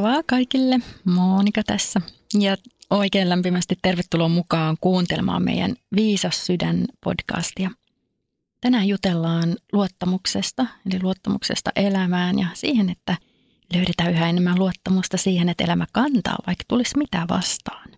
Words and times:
Moikka 0.00 0.22
kaikille, 0.26 0.80
Monika 1.04 1.62
tässä. 1.62 2.00
Ja 2.38 2.56
oikein 2.90 3.28
lämpimästi 3.28 3.78
tervetuloa 3.82 4.28
mukaan 4.28 4.76
kuuntelemaan 4.80 5.44
meidän 5.44 5.74
Viisas 5.96 6.46
sydän 6.46 6.84
podcastia. 7.04 7.70
Tänään 8.60 8.88
jutellaan 8.88 9.56
luottamuksesta, 9.72 10.66
eli 10.86 11.02
luottamuksesta 11.02 11.70
elämään 11.76 12.38
ja 12.38 12.46
siihen, 12.54 12.90
että 12.90 13.16
löydetään 13.74 14.10
yhä 14.12 14.28
enemmän 14.28 14.58
luottamusta 14.58 15.16
siihen, 15.16 15.48
että 15.48 15.64
elämä 15.64 15.86
kantaa, 15.92 16.36
vaikka 16.46 16.64
tulisi 16.68 16.98
mitä 16.98 17.26
vastaan. 17.28 17.88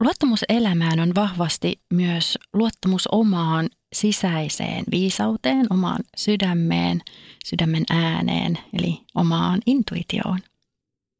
Luottamus 0.00 0.44
elämään 0.48 1.00
on 1.00 1.14
vahvasti 1.14 1.80
myös 1.92 2.38
luottamus 2.52 3.08
omaan 3.12 3.68
sisäiseen 3.92 4.84
viisauteen, 4.90 5.66
omaan 5.70 6.00
sydämeen, 6.16 7.00
sydämen 7.44 7.84
ääneen, 7.90 8.58
eli 8.78 9.00
omaan 9.14 9.60
intuitioon. 9.66 10.38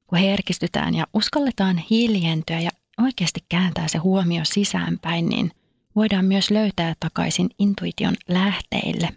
Kun 0.08 0.18
herkistytään 0.18 0.94
ja 0.94 1.06
uskalletaan 1.14 1.78
hiljentyä 1.90 2.60
ja 2.60 2.70
oikeasti 3.02 3.40
kääntää 3.48 3.88
se 3.88 3.98
huomio 3.98 4.40
sisäänpäin, 4.44 5.28
niin 5.28 5.50
voidaan 5.96 6.24
myös 6.24 6.50
löytää 6.50 6.94
takaisin 7.00 7.48
intuition 7.58 8.14
lähteille. 8.28 9.08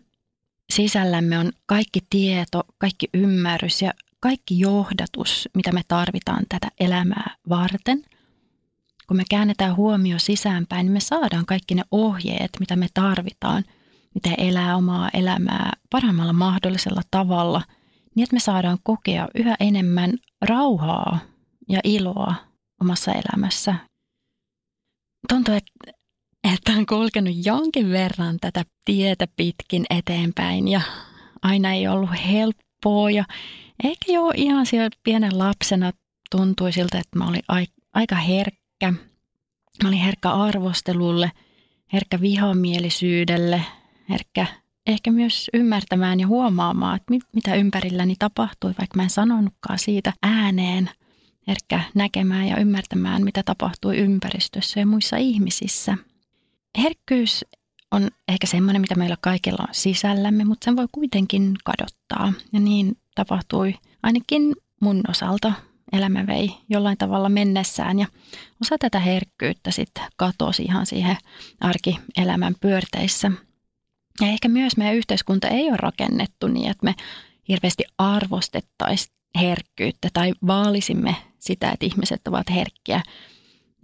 Sisällämme 0.73 1.39
on 1.39 1.51
kaikki 1.65 1.99
tieto, 2.09 2.63
kaikki 2.77 3.09
ymmärrys 3.13 3.81
ja 3.81 3.93
kaikki 4.19 4.59
johdatus, 4.59 5.49
mitä 5.55 5.71
me 5.71 5.81
tarvitaan 5.87 6.43
tätä 6.49 6.67
elämää 6.79 7.35
varten. 7.49 8.03
Kun 9.07 9.17
me 9.17 9.23
käännetään 9.29 9.75
huomio 9.75 10.19
sisäänpäin, 10.19 10.85
niin 10.85 10.93
me 10.93 10.99
saadaan 10.99 11.45
kaikki 11.45 11.75
ne 11.75 11.83
ohjeet, 11.91 12.49
mitä 12.59 12.75
me 12.75 12.87
tarvitaan, 12.93 13.63
miten 14.15 14.33
elää 14.37 14.77
omaa 14.77 15.09
elämää 15.13 15.71
parhaimmalla 15.89 16.33
mahdollisella 16.33 17.01
tavalla, 17.11 17.61
niin 18.15 18.23
että 18.23 18.35
me 18.35 18.39
saadaan 18.39 18.77
kokea 18.83 19.27
yhä 19.35 19.55
enemmän 19.59 20.13
rauhaa 20.41 21.19
ja 21.69 21.79
iloa 21.83 22.35
omassa 22.81 23.11
elämässä. 23.11 23.75
Tuntuu, 25.29 25.55
että, 25.55 25.91
että 26.53 26.71
on 26.71 26.85
kulkenut 26.85 27.45
jonkin 27.45 27.89
verran 27.89 28.37
tätä 28.41 28.65
tietä 28.85 29.27
pitkin 29.35 29.85
eteenpäin 29.89 30.67
ja 30.67 30.81
aina 31.41 31.73
ei 31.73 31.87
ollut 31.87 32.09
helppoa 32.31 33.11
ja 33.11 33.23
eikä 33.83 34.11
jo 34.11 34.31
ihan 34.35 34.65
siellä 34.65 34.89
pienen 35.03 35.37
lapsena 35.37 35.91
tuntui 36.31 36.71
siltä, 36.71 36.99
että 36.99 37.19
mä 37.19 37.27
olin 37.27 37.67
aika 37.93 38.15
herkkä. 38.15 38.91
Mä 39.83 39.89
olin 39.89 39.99
herkkä 39.99 40.29
arvostelulle, 40.29 41.31
herkkä 41.93 42.21
vihamielisyydelle, 42.21 43.65
herkkä 44.09 44.47
ehkä 44.87 45.11
myös 45.11 45.49
ymmärtämään 45.53 46.19
ja 46.19 46.27
huomaamaan, 46.27 46.95
että 46.95 47.13
mitä 47.33 47.55
ympärilläni 47.55 48.15
tapahtui, 48.19 48.73
vaikka 48.79 48.97
mä 48.97 49.03
en 49.03 49.09
sanonutkaan 49.09 49.79
siitä 49.79 50.13
ääneen. 50.23 50.89
Herkkä 51.47 51.81
näkemään 51.95 52.47
ja 52.47 52.57
ymmärtämään, 52.57 53.23
mitä 53.23 53.43
tapahtui 53.43 53.97
ympäristössä 53.97 54.79
ja 54.79 54.85
muissa 54.85 55.17
ihmisissä. 55.17 55.97
Herkkyys 56.77 57.45
on 57.91 58.09
ehkä 58.27 58.47
semmoinen, 58.47 58.81
mitä 58.81 58.95
meillä 58.95 59.17
kaikilla 59.21 59.65
on 59.67 59.73
sisällämme, 59.73 60.45
mutta 60.45 60.65
sen 60.65 60.75
voi 60.75 60.87
kuitenkin 60.91 61.55
kadottaa. 61.63 62.33
Ja 62.53 62.59
niin 62.59 62.97
tapahtui 63.15 63.75
ainakin 64.03 64.55
mun 64.81 65.01
osalta. 65.09 65.53
Elämä 65.93 66.27
vei 66.27 66.49
jollain 66.69 66.97
tavalla 66.97 67.29
mennessään 67.29 67.99
ja 67.99 68.07
osa 68.61 68.75
tätä 68.79 68.99
herkkyyttä 68.99 69.71
sitten 69.71 70.03
katosi 70.15 70.63
ihan 70.63 70.85
siihen 70.85 71.17
arkielämän 71.59 72.55
pyörteissä. 72.61 73.31
Ja 74.21 74.27
ehkä 74.27 74.47
myös 74.47 74.77
meidän 74.77 74.95
yhteiskunta 74.95 75.47
ei 75.47 75.69
ole 75.69 75.77
rakennettu 75.77 76.47
niin, 76.47 76.71
että 76.71 76.85
me 76.85 76.95
hirveästi 77.47 77.83
arvostettaisiin 77.97 79.15
herkkyyttä 79.41 80.09
tai 80.13 80.33
vaalisimme 80.47 81.15
sitä, 81.39 81.71
että 81.71 81.85
ihmiset 81.85 82.27
ovat 82.27 82.49
herkkiä. 82.49 83.01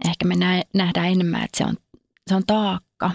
Ehkä 0.08 0.24
me 0.24 0.34
nähdään 0.74 1.06
enemmän, 1.12 1.44
että 1.44 1.58
se 1.58 1.64
on, 1.64 1.76
se 2.26 2.34
on 2.34 2.42
taakka 2.46 3.10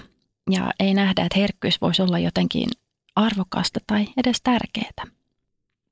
ja 0.49 0.71
ei 0.79 0.93
nähdä, 0.93 1.25
että 1.25 1.39
herkkyys 1.39 1.81
voisi 1.81 2.01
olla 2.01 2.19
jotenkin 2.19 2.69
arvokasta 3.15 3.79
tai 3.88 4.07
edes 4.17 4.41
tärkeää. 4.43 5.03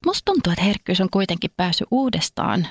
Musta 0.06 0.22
tuntuu, 0.26 0.54
että 0.54 0.66
herkkyys 0.66 1.02
on 1.02 1.10
kuitenkin 1.10 1.52
päässyt 1.58 1.88
uudestaan 1.92 2.68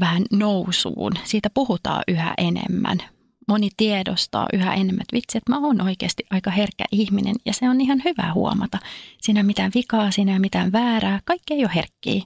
vähän 0.00 0.22
nousuun. 0.32 1.12
Siitä 1.24 1.50
puhutaan 1.54 2.02
yhä 2.08 2.34
enemmän. 2.38 2.98
Moni 3.48 3.68
tiedostaa 3.76 4.46
yhä 4.52 4.74
enemmän, 4.74 5.00
että 5.00 5.16
vitsi, 5.16 5.38
että 5.38 5.52
mä 5.52 5.58
oon 5.58 5.80
oikeasti 5.80 6.26
aika 6.30 6.50
herkkä 6.50 6.84
ihminen 6.92 7.34
ja 7.46 7.52
se 7.52 7.68
on 7.68 7.80
ihan 7.80 8.02
hyvä 8.04 8.32
huomata. 8.32 8.78
Siinä 9.20 9.40
ei 9.40 9.44
mitään 9.44 9.72
vikaa, 9.74 10.10
siinä 10.10 10.32
ei 10.32 10.38
mitään 10.38 10.72
väärää, 10.72 11.20
kaikki 11.24 11.54
ei 11.54 11.64
ole 11.64 11.74
herkkiä. 11.74 12.22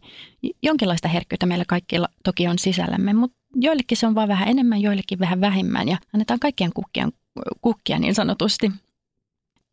Jonkinlaista 0.63 1.09
herkkyyttä 1.09 1.47
meillä 1.47 1.65
kaikilla 1.69 2.09
toki 2.25 2.49
on 2.49 2.59
sisällämme, 2.59 3.13
mutta 3.13 3.39
joillekin 3.55 3.99
se 3.99 4.07
on 4.07 4.15
vaan 4.15 4.29
vähän 4.29 4.49
enemmän, 4.49 4.81
joillekin 4.81 5.19
vähän 5.19 5.41
vähemmän 5.41 5.89
ja 5.89 5.99
annetaan 6.15 6.41
kaikkien 6.41 6.73
kukkien, 6.75 7.13
kukkia 7.61 7.99
niin 7.99 8.15
sanotusti. 8.15 8.73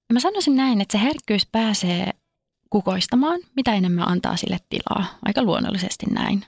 Ja 0.09 0.13
mä 0.13 0.19
sanoisin 0.19 0.55
näin, 0.55 0.81
että 0.81 0.97
se 0.97 1.03
herkkyys 1.03 1.47
pääsee 1.51 2.11
kukoistamaan, 2.69 3.39
mitä 3.55 3.73
enemmän 3.73 4.07
antaa 4.07 4.37
sille 4.37 4.57
tilaa. 4.69 5.05
Aika 5.25 5.43
luonnollisesti 5.43 6.05
näin. 6.05 6.45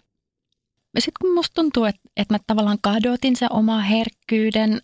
Sitten 1.00 1.14
kun 1.22 1.34
musta 1.34 1.54
tuntuu, 1.54 1.84
että, 1.84 2.02
että 2.18 2.34
mä 2.34 2.40
tavallaan 2.48 2.78
kadotin 2.82 3.36
se 3.36 3.48
oma 3.50 3.80
herkkyyden 3.80 4.82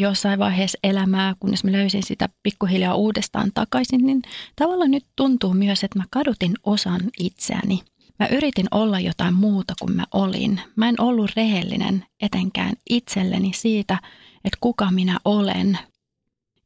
jossain 0.00 0.38
vaiheessa 0.38 0.78
elämää, 0.84 1.34
kunnes 1.40 1.64
mä 1.64 1.72
löysin 1.72 2.02
sitä 2.02 2.28
pikkuhiljaa 2.42 2.94
uudestaan 2.94 3.50
takaisin, 3.54 4.06
niin 4.06 4.22
tavallaan 4.56 4.90
nyt 4.90 5.06
tuntuu 5.16 5.54
myös, 5.54 5.84
että 5.84 5.98
mä 5.98 6.04
kadutin 6.10 6.54
osan 6.64 7.00
itseäni. 7.18 7.80
Mä 8.18 8.26
yritin 8.26 8.66
olla 8.70 9.00
jotain 9.00 9.34
muuta 9.34 9.74
kuin 9.80 9.96
mä 9.96 10.04
olin. 10.14 10.60
Mä 10.76 10.88
en 10.88 11.00
ollut 11.00 11.30
rehellinen 11.36 12.04
etenkään 12.22 12.72
itselleni 12.90 13.52
siitä, 13.54 13.98
että 14.44 14.58
kuka 14.60 14.90
minä 14.90 15.18
olen. 15.24 15.78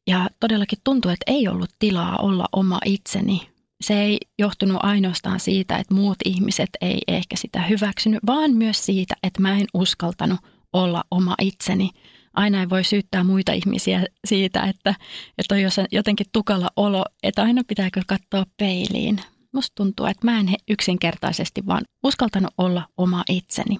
Ja 0.06 0.28
todellakin 0.40 0.78
tuntuu, 0.84 1.10
että 1.10 1.32
ei 1.32 1.48
ollut 1.48 1.70
tilaa 1.78 2.16
olla 2.16 2.46
oma 2.52 2.78
itseni, 2.84 3.54
se 3.80 4.02
ei 4.02 4.18
johtunut 4.38 4.76
ainoastaan 4.82 5.40
siitä, 5.40 5.76
että 5.76 5.94
muut 5.94 6.18
ihmiset 6.24 6.70
ei 6.80 7.02
ehkä 7.08 7.36
sitä 7.36 7.62
hyväksynyt, 7.62 8.20
vaan 8.26 8.50
myös 8.50 8.86
siitä, 8.86 9.14
että 9.22 9.42
mä 9.42 9.58
en 9.58 9.66
uskaltanut 9.74 10.40
olla 10.72 11.04
oma 11.10 11.34
itseni. 11.40 11.90
Aina 12.34 12.60
ei 12.60 12.70
voi 12.70 12.84
syyttää 12.84 13.24
muita 13.24 13.52
ihmisiä 13.52 14.06
siitä, 14.24 14.62
että, 14.62 14.94
että 15.38 15.54
on 15.54 15.60
jotenkin 15.92 16.26
tukala 16.32 16.70
olo, 16.76 17.04
että 17.22 17.42
aina 17.42 17.62
pitää 17.68 17.90
kyllä 17.90 18.04
katsoa 18.08 18.46
peiliin. 18.56 19.20
Musta 19.52 19.74
tuntuu, 19.74 20.06
että 20.06 20.26
mä 20.26 20.40
en 20.40 20.54
yksinkertaisesti 20.68 21.66
vaan 21.66 21.82
uskaltanut 22.02 22.54
olla 22.58 22.88
oma 22.96 23.24
itseni. 23.28 23.76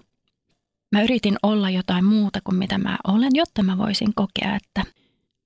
Mä 0.92 1.03
yritin 1.03 1.37
olla 1.42 1.70
jotain 1.70 2.04
muuta 2.04 2.41
kuin 2.44 2.56
mitä 2.56 2.78
mä 2.78 2.98
olen, 3.09 3.31
jotta 3.34 3.62
mä 3.62 3.78
voisin 3.78 4.15
kokea, 4.15 4.56
että 4.56 4.84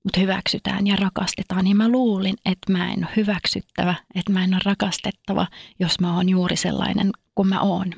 mut 0.03 0.17
hyväksytään 0.17 0.87
ja 0.87 0.95
rakastetaan. 0.95 1.67
Ja 1.67 1.75
mä 1.75 1.89
luulin, 1.89 2.35
että 2.45 2.71
mä 2.71 2.93
en 2.93 3.05
ole 3.05 3.15
hyväksyttävä, 3.15 3.95
että 4.15 4.31
mä 4.33 4.43
en 4.43 4.53
ole 4.53 4.61
rakastettava, 4.65 5.47
jos 5.79 5.99
mä 5.99 6.15
oon 6.15 6.29
juuri 6.29 6.55
sellainen 6.55 7.11
kuin 7.35 7.47
mä 7.47 7.61
oon. 7.61 7.93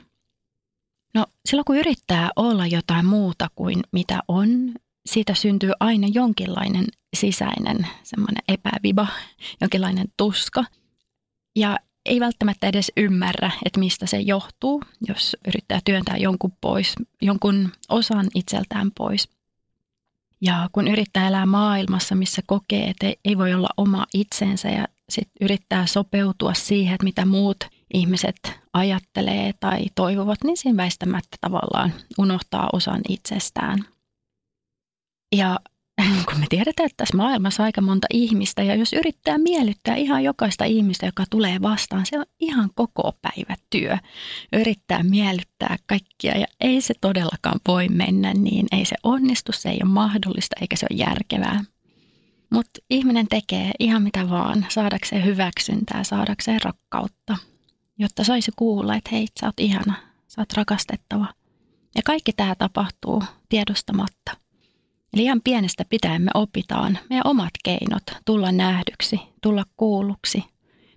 No 1.13 1.25
silloin 1.45 1.66
kun 1.66 1.78
yrittää 1.78 2.29
olla 2.35 2.67
jotain 2.67 3.05
muuta 3.05 3.47
kuin 3.55 3.79
mitä 3.91 4.19
on, 4.28 4.73
siitä 5.06 5.34
syntyy 5.34 5.72
aina 5.79 6.07
jonkinlainen 6.13 6.85
sisäinen 7.16 7.88
semmoinen 8.03 8.44
epäviba, 8.47 9.07
jonkinlainen 9.62 10.07
tuska. 10.17 10.66
Ja 11.56 11.78
ei 12.06 12.19
välttämättä 12.19 12.67
edes 12.67 12.91
ymmärrä, 12.97 13.51
että 13.66 13.79
mistä 13.79 14.06
se 14.06 14.19
johtuu, 14.19 14.84
jos 15.07 15.38
yrittää 15.47 15.79
työntää 15.85 16.17
jonkun 16.17 16.53
pois, 16.61 16.94
jonkun 17.22 17.69
osan 17.90 18.28
itseltään 18.35 18.91
pois– 18.97 19.29
ja 20.41 20.70
kun 20.72 20.87
yrittää 20.87 21.28
elää 21.28 21.46
maailmassa, 21.46 22.16
missä 22.16 22.41
kokee, 22.46 22.90
että 22.90 23.14
ei 23.26 23.37
voi 23.37 23.53
olla 23.53 23.70
oma 23.78 24.05
itsensä 24.14 24.70
ja 24.70 24.87
sitten 25.09 25.34
yrittää 25.41 25.85
sopeutua 25.85 26.53
siihen, 26.53 26.93
että 26.93 27.03
mitä 27.03 27.26
muut 27.26 27.58
ihmiset 27.93 28.59
ajattelee 28.73 29.53
tai 29.59 29.85
toivovat, 29.96 30.43
niin 30.43 30.58
siinä 30.58 30.78
väistämättä 30.78 31.37
tavallaan 31.41 31.93
unohtaa 32.17 32.70
osan 32.73 33.02
itsestään. 33.09 33.85
Ja 35.35 35.59
kun 36.25 36.39
me 36.39 36.45
tiedetään, 36.49 36.85
että 36.85 36.97
tässä 36.97 37.17
maailmassa 37.17 37.63
on 37.63 37.66
aika 37.66 37.81
monta 37.81 38.07
ihmistä 38.13 38.63
ja 38.63 38.75
jos 38.75 38.93
yrittää 38.93 39.37
miellyttää 39.37 39.95
ihan 39.95 40.23
jokaista 40.23 40.66
ihmistä, 40.66 41.05
joka 41.05 41.23
tulee 41.29 41.61
vastaan, 41.61 42.05
se 42.05 42.19
on 42.19 42.25
ihan 42.39 42.69
koko 42.75 43.11
päivä 43.22 43.55
työ. 43.69 43.97
Yrittää 44.53 45.03
miellyttää 45.03 45.78
kaikkia 45.85 46.37
ja 46.37 46.45
ei 46.61 46.81
se 46.81 46.93
todellakaan 47.01 47.59
voi 47.67 47.87
mennä 47.89 48.33
niin, 48.33 48.67
ei 48.72 48.85
se 48.85 48.95
onnistu, 49.03 49.51
se 49.51 49.69
ei 49.69 49.79
ole 49.83 49.91
mahdollista 49.91 50.55
eikä 50.61 50.75
se 50.75 50.87
ole 50.91 50.99
järkevää. 50.99 51.63
Mutta 52.53 52.79
ihminen 52.89 53.28
tekee 53.28 53.72
ihan 53.79 54.03
mitä 54.03 54.29
vaan 54.29 54.66
saadakseen 54.69 55.25
hyväksyntää, 55.25 56.03
saadakseen 56.03 56.61
rakkautta, 56.63 57.37
jotta 57.99 58.23
saisi 58.23 58.51
kuulla, 58.55 58.95
että 58.95 59.09
hei, 59.11 59.28
sä 59.39 59.45
oot 59.45 59.59
ihana, 59.59 59.93
sä 60.28 60.41
oot 60.41 60.53
rakastettava. 60.53 61.28
Ja 61.95 62.01
kaikki 62.05 62.33
tämä 62.33 62.55
tapahtuu 62.55 63.23
tiedostamatta. 63.49 64.31
Eli 65.13 65.23
ihan 65.23 65.41
pienestä 65.43 65.85
pitäen 65.90 66.22
me 66.22 66.31
opitaan 66.34 66.99
meidän 67.09 67.28
omat 67.28 67.53
keinot 67.63 68.03
tulla 68.25 68.52
nähdyksi, 68.52 69.19
tulla 69.41 69.63
kuulluksi. 69.78 70.43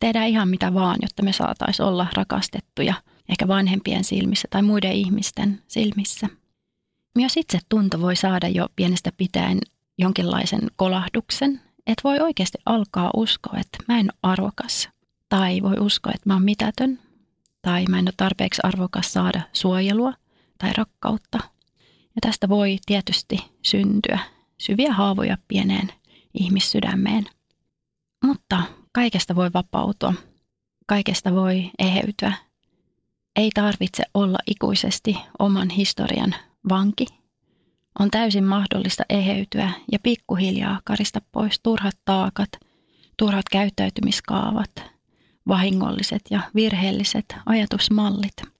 Tehdään 0.00 0.28
ihan 0.28 0.48
mitä 0.48 0.74
vaan, 0.74 0.96
jotta 1.02 1.22
me 1.22 1.32
saataisiin 1.32 1.86
olla 1.86 2.06
rakastettuja 2.14 2.94
ehkä 3.28 3.48
vanhempien 3.48 4.04
silmissä 4.04 4.48
tai 4.50 4.62
muiden 4.62 4.92
ihmisten 4.92 5.62
silmissä. 5.68 6.28
Myös 7.14 7.36
itse 7.36 7.58
tunto 7.68 8.00
voi 8.00 8.16
saada 8.16 8.48
jo 8.48 8.68
pienestä 8.76 9.12
pitäen 9.16 9.58
jonkinlaisen 9.98 10.60
kolahduksen, 10.76 11.60
että 11.86 12.00
voi 12.04 12.20
oikeasti 12.20 12.58
alkaa 12.66 13.10
uskoa, 13.16 13.58
että 13.58 13.78
mä 13.88 13.98
en 13.98 14.06
ole 14.06 14.18
arvokas. 14.32 14.88
Tai 15.28 15.62
voi 15.62 15.76
uskoa, 15.80 16.12
että 16.14 16.28
mä 16.28 16.34
oon 16.34 16.44
mitätön. 16.44 16.98
Tai 17.62 17.84
mä 17.88 17.98
en 17.98 18.04
ole 18.08 18.14
tarpeeksi 18.16 18.60
arvokas 18.64 19.12
saada 19.12 19.40
suojelua 19.52 20.12
tai 20.58 20.72
rakkautta. 20.76 21.38
Ja 22.14 22.20
tästä 22.20 22.48
voi 22.48 22.78
tietysti 22.86 23.38
syntyä 23.62 24.18
syviä 24.58 24.92
haavoja 24.92 25.38
pieneen 25.48 25.92
ihmissydämeen. 26.34 27.26
Mutta 28.24 28.62
kaikesta 28.92 29.34
voi 29.36 29.50
vapautua. 29.54 30.14
Kaikesta 30.86 31.34
voi 31.34 31.70
eheytyä. 31.78 32.32
Ei 33.36 33.50
tarvitse 33.54 34.02
olla 34.14 34.38
ikuisesti 34.46 35.16
oman 35.38 35.70
historian 35.70 36.34
vanki. 36.68 37.06
On 37.98 38.10
täysin 38.10 38.44
mahdollista 38.44 39.04
eheytyä 39.08 39.70
ja 39.92 39.98
pikkuhiljaa 40.02 40.80
karista 40.84 41.20
pois 41.32 41.60
turhat 41.62 41.96
taakat, 42.04 42.48
turhat 43.16 43.48
käyttäytymiskaavat, 43.50 44.70
vahingolliset 45.48 46.22
ja 46.30 46.40
virheelliset 46.54 47.36
ajatusmallit. 47.46 48.53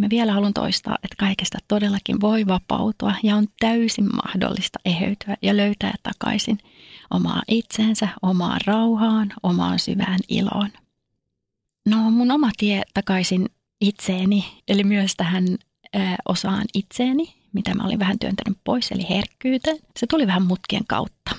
Mä 0.00 0.06
vielä 0.10 0.32
haluan 0.32 0.54
toistaa, 0.54 0.98
että 1.02 1.16
kaikesta 1.18 1.58
todellakin 1.68 2.20
voi 2.20 2.46
vapautua 2.46 3.14
ja 3.22 3.36
on 3.36 3.46
täysin 3.60 4.08
mahdollista 4.16 4.78
eheytyä 4.84 5.36
ja 5.42 5.56
löytää 5.56 5.94
takaisin 6.02 6.58
omaa 7.10 7.42
itseensä, 7.48 8.08
omaan 8.22 8.60
rauhaan, 8.66 9.32
omaan 9.42 9.78
syvään 9.78 10.18
iloon. 10.28 10.68
No 11.88 12.10
mun 12.10 12.30
oma 12.30 12.50
tie 12.56 12.82
takaisin 12.94 13.48
itseeni, 13.80 14.44
eli 14.68 14.84
myös 14.84 15.16
tähän 15.16 15.44
ö, 15.96 15.98
osaan 16.28 16.64
itseeni, 16.74 17.34
mitä 17.52 17.74
mä 17.74 17.84
olin 17.84 17.98
vähän 17.98 18.18
työntänyt 18.18 18.58
pois, 18.64 18.92
eli 18.92 19.06
herkkyyteen. 19.10 19.78
Se 19.98 20.06
tuli 20.06 20.26
vähän 20.26 20.46
mutkien 20.46 20.84
kautta. 20.88 21.30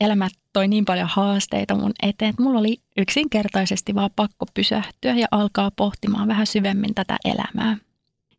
Elämä 0.00 0.28
toi 0.52 0.68
niin 0.68 0.84
paljon 0.84 1.08
haasteita 1.08 1.74
mun 1.74 1.92
eteen, 2.02 2.30
että 2.30 2.42
mulla 2.42 2.58
oli 2.58 2.80
yksinkertaisesti 2.96 3.94
vaan 3.94 4.10
pakko 4.16 4.46
pysähtyä 4.54 5.14
ja 5.14 5.26
alkaa 5.30 5.70
pohtimaan 5.76 6.28
vähän 6.28 6.46
syvemmin 6.46 6.94
tätä 6.94 7.16
elämää. 7.24 7.76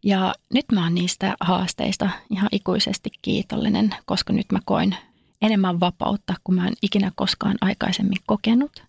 Ja 0.06 0.34
nyt 0.54 0.66
mä 0.72 0.84
oon 0.84 0.96
niistä 0.96 1.36
haasteista 1.40 2.10
ihan 2.30 2.50
ikuisesti 2.52 3.10
kiitollinen, 3.22 3.96
koska 4.06 4.34
nyt 4.34 4.46
mä 4.52 4.60
koin 4.66 4.96
enemmän 5.42 5.80
vapautta 5.80 6.34
kuin 6.44 6.56
mä 6.56 6.68
en 6.68 6.74
ikinä 6.81 7.12
koskaan 7.16 7.56
aikaisemmin 7.62 8.18
kokenut. 8.25 8.84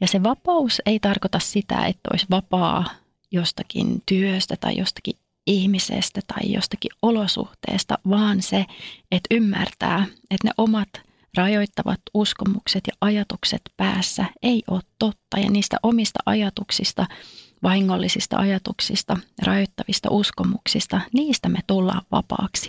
Ja 0.00 0.06
se 0.06 0.22
vapaus 0.22 0.82
ei 0.86 1.00
tarkoita 1.00 1.38
sitä, 1.38 1.86
että 1.86 2.08
olisi 2.12 2.26
vapaa 2.30 2.84
jostakin 3.30 4.02
työstä 4.06 4.56
tai 4.60 4.76
jostakin 4.76 5.14
ihmisestä 5.46 6.20
tai 6.26 6.52
jostakin 6.52 6.90
olosuhteesta, 7.02 7.98
vaan 8.08 8.42
se, 8.42 8.66
että 9.12 9.34
ymmärtää, 9.34 10.06
että 10.30 10.48
ne 10.48 10.50
omat 10.58 10.88
rajoittavat 11.36 12.00
uskomukset 12.14 12.84
ja 12.86 12.92
ajatukset 13.00 13.62
päässä 13.76 14.24
ei 14.42 14.62
ole 14.70 14.80
totta 14.98 15.38
ja 15.38 15.50
niistä 15.50 15.76
omista 15.82 16.18
ajatuksista, 16.26 17.06
vahingollisista 17.62 18.36
ajatuksista, 18.36 19.16
rajoittavista 19.42 20.08
uskomuksista, 20.10 21.00
niistä 21.12 21.48
me 21.48 21.58
tullaan 21.66 22.02
vapaaksi. 22.12 22.66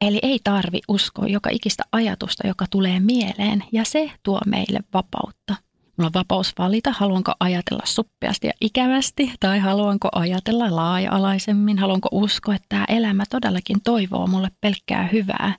Eli 0.00 0.18
ei 0.22 0.40
tarvi 0.44 0.80
uskoa 0.88 1.26
joka 1.26 1.50
ikistä 1.52 1.82
ajatusta, 1.92 2.46
joka 2.46 2.64
tulee 2.70 3.00
mieleen, 3.00 3.64
ja 3.72 3.84
se 3.84 4.10
tuo 4.22 4.40
meille 4.46 4.80
vapautta. 4.94 5.54
Mulla 5.96 6.06
on 6.06 6.14
vapaus 6.14 6.52
valita, 6.58 6.92
haluanko 6.92 7.32
ajatella 7.40 7.82
suppeasti 7.84 8.46
ja 8.46 8.52
ikävästi, 8.60 9.32
tai 9.40 9.58
haluanko 9.58 10.08
ajatella 10.12 10.76
laaja-alaisemmin, 10.76 11.78
haluanko 11.78 12.08
uskoa, 12.12 12.54
että 12.54 12.66
tämä 12.68 12.84
elämä 12.88 13.24
todellakin 13.30 13.76
toivoo 13.84 14.26
mulle 14.26 14.50
pelkkää 14.60 15.08
hyvää. 15.12 15.56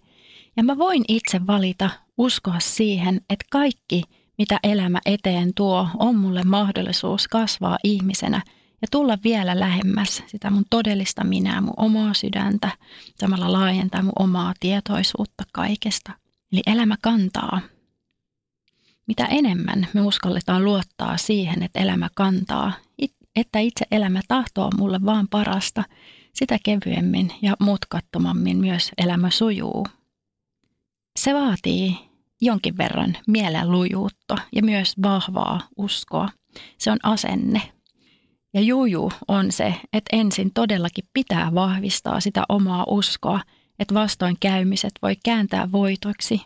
Ja 0.57 0.63
mä 0.63 0.77
voin 0.77 1.03
itse 1.07 1.47
valita 1.47 1.89
uskoa 2.17 2.59
siihen, 2.59 3.15
että 3.29 3.45
kaikki, 3.51 4.03
mitä 4.37 4.59
elämä 4.63 4.99
eteen 5.05 5.51
tuo, 5.55 5.87
on 5.99 6.15
mulle 6.15 6.43
mahdollisuus 6.43 7.27
kasvaa 7.27 7.77
ihmisenä 7.83 8.41
ja 8.85 8.89
tulla 8.91 9.17
vielä 9.23 9.59
lähemmäs 9.59 10.23
sitä 10.27 10.49
mun 10.49 10.65
todellista 10.69 11.23
minää, 11.23 11.61
mun 11.61 11.73
omaa 11.77 12.13
sydäntä, 12.13 12.69
samalla 13.19 13.51
laajentaa 13.51 14.01
mun 14.01 14.13
omaa 14.19 14.53
tietoisuutta 14.59 15.43
kaikesta. 15.53 16.11
Eli 16.51 16.61
elämä 16.67 16.95
kantaa. 17.01 17.61
Mitä 19.07 19.25
enemmän 19.25 19.87
me 19.93 20.01
uskalletaan 20.01 20.65
luottaa 20.65 21.17
siihen, 21.17 21.63
että 21.63 21.79
elämä 21.79 22.09
kantaa, 22.15 22.73
että 23.35 23.59
itse 23.59 23.85
elämä 23.91 24.21
tahtoo 24.27 24.69
mulle 24.77 24.99
vaan 25.05 25.27
parasta, 25.27 25.83
sitä 26.33 26.57
kevyemmin 26.63 27.31
ja 27.41 27.55
mutkattomammin 27.59 28.57
myös 28.57 28.91
elämä 28.97 29.29
sujuu. 29.29 29.87
Se 31.19 31.33
vaatii 31.33 31.97
jonkin 32.41 32.77
verran 32.77 33.17
mielen 33.27 33.71
lujuutta 33.71 34.37
ja 34.55 34.63
myös 34.63 34.93
vahvaa 35.03 35.61
uskoa. 35.77 36.29
Se 36.77 36.91
on 36.91 36.99
asenne, 37.03 37.74
ja 38.55 38.61
juju 38.61 39.11
on 39.27 39.51
se, 39.51 39.75
että 39.93 40.15
ensin 40.17 40.53
todellakin 40.53 41.05
pitää 41.13 41.53
vahvistaa 41.53 42.19
sitä 42.19 42.43
omaa 42.49 42.83
uskoa, 42.87 43.39
että 43.79 43.93
vastoinkäymiset 43.93 44.91
voi 45.01 45.15
kääntää 45.25 45.71
voitoiksi, 45.71 46.41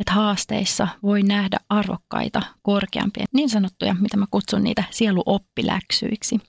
että 0.00 0.12
haasteissa 0.12 0.88
voi 1.02 1.22
nähdä 1.22 1.56
arvokkaita, 1.68 2.42
korkeampia, 2.62 3.24
niin 3.32 3.48
sanottuja, 3.48 3.94
mitä 3.94 4.16
mä 4.16 4.26
kutsun 4.30 4.64
niitä 4.64 4.84
sieluoppiläksyiksi. 4.90 6.40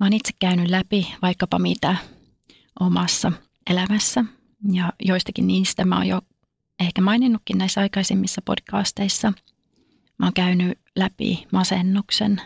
Mä 0.00 0.06
oon 0.06 0.12
itse 0.12 0.32
käynyt 0.38 0.70
läpi 0.70 1.14
vaikkapa 1.22 1.58
mitä 1.58 1.96
omassa 2.80 3.32
elämässä 3.70 4.24
ja 4.72 4.92
joistakin 5.04 5.46
niistä 5.46 5.84
mä 5.84 5.96
oon 5.96 6.08
jo 6.08 6.20
ehkä 6.80 7.00
maininnutkin 7.00 7.58
näissä 7.58 7.80
aikaisemmissa 7.80 8.42
podcasteissa. 8.44 9.32
Mä 10.18 10.26
oon 10.26 10.32
käynyt 10.32 10.78
läpi 10.96 11.46
masennuksen, 11.52 12.40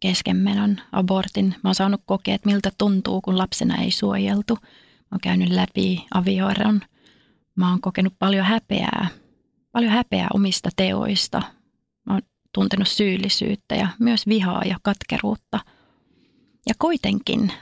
keskenmenon, 0.00 0.76
abortin. 0.92 1.46
Mä 1.46 1.68
oon 1.68 1.74
saanut 1.74 2.02
kokea, 2.06 2.34
että 2.34 2.48
miltä 2.48 2.70
tuntuu, 2.78 3.20
kun 3.20 3.38
lapsena 3.38 3.76
ei 3.76 3.90
suojeltu. 3.90 4.58
Mä 4.62 5.12
oon 5.12 5.20
käynyt 5.22 5.48
läpi 5.48 6.06
avioeron. 6.14 6.80
Mä 7.54 7.70
oon 7.70 7.80
kokenut 7.80 8.14
paljon 8.18 8.46
häpeää, 8.46 9.08
paljon 9.72 9.92
häpeää 9.92 10.28
omista 10.34 10.70
teoista. 10.76 11.42
Mä 12.06 12.12
oon 12.12 12.22
tuntenut 12.54 12.88
syyllisyyttä 12.88 13.74
ja 13.74 13.88
myös 13.98 14.26
vihaa 14.26 14.62
ja 14.64 14.76
katkeruutta. 14.82 15.60
Ja 16.68 16.74
kuitenkin 16.78 17.52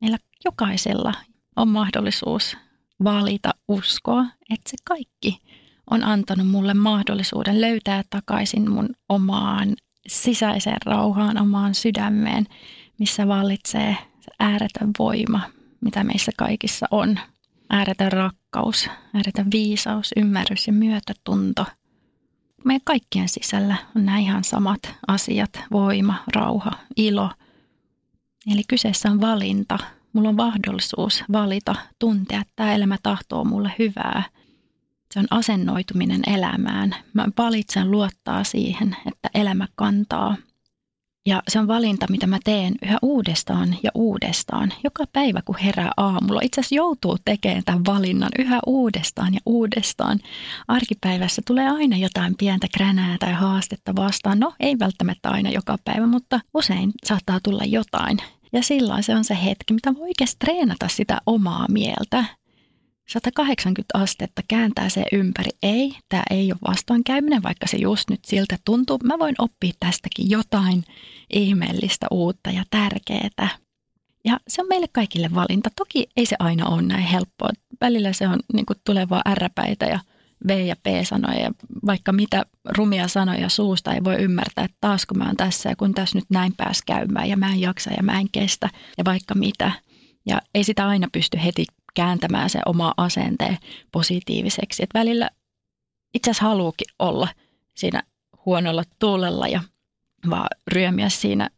meillä 0.00 0.18
jokaisella 0.44 1.12
on 1.56 1.68
mahdollisuus 1.68 2.56
valita 3.04 3.54
uskoa, 3.68 4.24
että 4.50 4.70
se 4.70 4.76
kaikki 4.84 5.38
on 5.90 6.04
antanut 6.04 6.48
mulle 6.48 6.74
mahdollisuuden 6.74 7.60
löytää 7.60 8.02
takaisin 8.10 8.70
mun 8.70 8.88
omaan 9.08 9.76
sisäiseen 10.08 10.78
rauhaan, 10.84 11.40
omaan 11.40 11.74
sydämeen, 11.74 12.46
missä 12.98 13.28
vallitsee 13.28 13.96
se 14.20 14.30
ääretön 14.40 14.90
voima, 14.98 15.40
mitä 15.80 16.04
meissä 16.04 16.32
kaikissa 16.36 16.86
on. 16.90 17.18
Ääretön 17.70 18.12
rakkaus, 18.12 18.88
ääretön 19.14 19.46
viisaus, 19.52 20.10
ymmärrys 20.16 20.66
ja 20.66 20.72
myötätunto. 20.72 21.66
Meidän 22.64 22.80
kaikkien 22.84 23.28
sisällä 23.28 23.76
on 23.96 24.06
nämä 24.06 24.18
ihan 24.18 24.44
samat 24.44 24.80
asiat, 25.08 25.50
voima, 25.72 26.24
rauha, 26.34 26.70
ilo. 26.96 27.30
Eli 28.52 28.62
kyseessä 28.68 29.10
on 29.10 29.20
valinta. 29.20 29.78
Mulla 30.12 30.28
on 30.28 30.36
mahdollisuus 30.36 31.24
valita, 31.32 31.74
tuntea, 31.98 32.40
että 32.40 32.52
tämä 32.56 32.74
elämä 32.74 32.96
tahtoo 33.02 33.44
mulle 33.44 33.72
hyvää– 33.78 34.22
se 35.14 35.18
on 35.18 35.26
asennoituminen 35.30 36.20
elämään. 36.26 36.94
Mä 37.14 37.26
valitsen 37.38 37.90
luottaa 37.90 38.44
siihen, 38.44 38.96
että 39.06 39.30
elämä 39.34 39.66
kantaa. 39.74 40.36
Ja 41.26 41.42
se 41.48 41.58
on 41.58 41.68
valinta, 41.68 42.06
mitä 42.10 42.26
mä 42.26 42.38
teen 42.44 42.74
yhä 42.82 42.98
uudestaan 43.02 43.76
ja 43.82 43.90
uudestaan. 43.94 44.72
Joka 44.84 45.04
päivä, 45.12 45.42
kun 45.44 45.56
herää 45.58 45.90
aamulla, 45.96 46.40
itse 46.42 46.60
asiassa 46.60 46.74
joutuu 46.74 47.16
tekemään 47.24 47.64
tämän 47.64 47.84
valinnan 47.86 48.30
yhä 48.38 48.60
uudestaan 48.66 49.34
ja 49.34 49.40
uudestaan. 49.46 50.20
Arkipäivässä 50.68 51.42
tulee 51.46 51.68
aina 51.68 51.96
jotain 51.96 52.34
pientä 52.38 52.66
kränää 52.74 53.16
tai 53.20 53.32
haastetta 53.32 53.96
vastaan. 53.96 54.40
No, 54.40 54.54
ei 54.60 54.78
välttämättä 54.78 55.30
aina 55.30 55.50
joka 55.50 55.76
päivä, 55.84 56.06
mutta 56.06 56.40
usein 56.54 56.92
saattaa 57.04 57.40
tulla 57.42 57.64
jotain. 57.64 58.18
Ja 58.52 58.62
silloin 58.62 59.02
se 59.02 59.16
on 59.16 59.24
se 59.24 59.38
hetki, 59.44 59.74
mitä 59.74 59.94
voi 59.94 60.02
oikeasti 60.02 60.36
treenata 60.38 60.88
sitä 60.88 61.20
omaa 61.26 61.66
mieltä 61.68 62.24
180 63.08 63.98
astetta 63.98 64.42
kääntää 64.48 64.88
se 64.88 65.04
ympäri. 65.12 65.50
Ei, 65.62 65.96
tämä 66.08 66.22
ei 66.30 66.52
ole 66.52 66.58
vastoinkäyminen, 66.68 67.42
vaikka 67.42 67.66
se 67.66 67.76
just 67.76 68.10
nyt 68.10 68.24
siltä 68.24 68.58
tuntuu. 68.64 68.98
Mä 69.04 69.18
voin 69.18 69.34
oppia 69.38 69.72
tästäkin 69.80 70.30
jotain 70.30 70.84
ihmeellistä, 71.32 72.06
uutta 72.10 72.50
ja 72.50 72.64
tärkeää. 72.70 73.48
Ja 74.24 74.40
se 74.48 74.62
on 74.62 74.68
meille 74.68 74.86
kaikille 74.92 75.30
valinta. 75.34 75.70
Toki 75.76 76.06
ei 76.16 76.26
se 76.26 76.36
aina 76.38 76.66
ole 76.66 76.82
näin 76.82 77.04
helppoa. 77.04 77.50
Välillä 77.80 78.12
se 78.12 78.28
on 78.28 78.40
niin 78.52 78.66
kuin 78.66 78.78
tulevaa 78.84 79.22
ärräpäitä 79.28 79.86
ja 79.86 80.00
V 80.48 80.66
ja 80.66 80.76
P-sanoja 80.76 81.40
ja 81.40 81.50
vaikka 81.86 82.12
mitä 82.12 82.46
rumia 82.64 83.08
sanoja 83.08 83.48
suusta 83.48 83.92
ei 83.92 84.04
voi 84.04 84.16
ymmärtää, 84.16 84.64
että 84.64 84.76
taas 84.80 85.06
kun 85.06 85.18
mä 85.18 85.26
oon 85.26 85.36
tässä 85.36 85.68
ja 85.68 85.76
kun 85.76 85.94
tässä 85.94 86.18
nyt 86.18 86.30
näin 86.30 86.52
pääs 86.56 86.82
käymään 86.86 87.28
ja 87.28 87.36
mä 87.36 87.52
en 87.52 87.60
jaksa 87.60 87.90
ja 87.96 88.02
mä 88.02 88.20
en 88.20 88.28
kestä 88.32 88.70
ja 88.98 89.04
vaikka 89.04 89.34
mitä. 89.34 89.72
Ja 90.26 90.40
ei 90.54 90.64
sitä 90.64 90.88
aina 90.88 91.08
pysty 91.12 91.38
heti 91.44 91.64
kääntämään 91.98 92.50
se 92.50 92.60
oma 92.66 92.94
asenteen 92.96 93.58
positiiviseksi. 93.92 94.82
Että 94.82 94.98
välillä 94.98 95.30
itse 96.14 96.30
asiassa 96.30 96.48
haluukin 96.48 96.86
olla 96.98 97.28
siinä 97.74 98.02
huonolla 98.46 98.82
tuulella 98.98 99.48
ja 99.48 99.62
vaan 100.30 100.48
ryömiä 100.72 101.08
siinä 101.08 101.48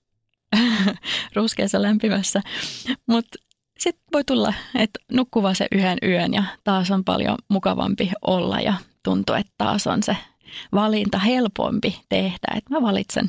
ruskeassa 1.36 1.82
lämpimässä. 1.82 2.42
Mutta 3.06 3.38
sitten 3.78 4.04
voi 4.12 4.24
tulla, 4.24 4.54
että 4.74 5.00
nukkuu 5.12 5.42
vaan 5.42 5.56
se 5.56 5.66
yhden 5.72 5.98
yön 6.02 6.34
ja 6.34 6.44
taas 6.64 6.90
on 6.90 7.04
paljon 7.04 7.36
mukavampi 7.48 8.10
olla 8.26 8.60
ja 8.60 8.74
tuntuu, 9.04 9.34
että 9.36 9.52
taas 9.58 9.86
on 9.86 10.02
se 10.02 10.16
valinta 10.72 11.18
helpompi 11.18 12.00
tehdä. 12.08 12.54
Että 12.56 12.70
mä 12.74 12.82
valitsen 12.82 13.26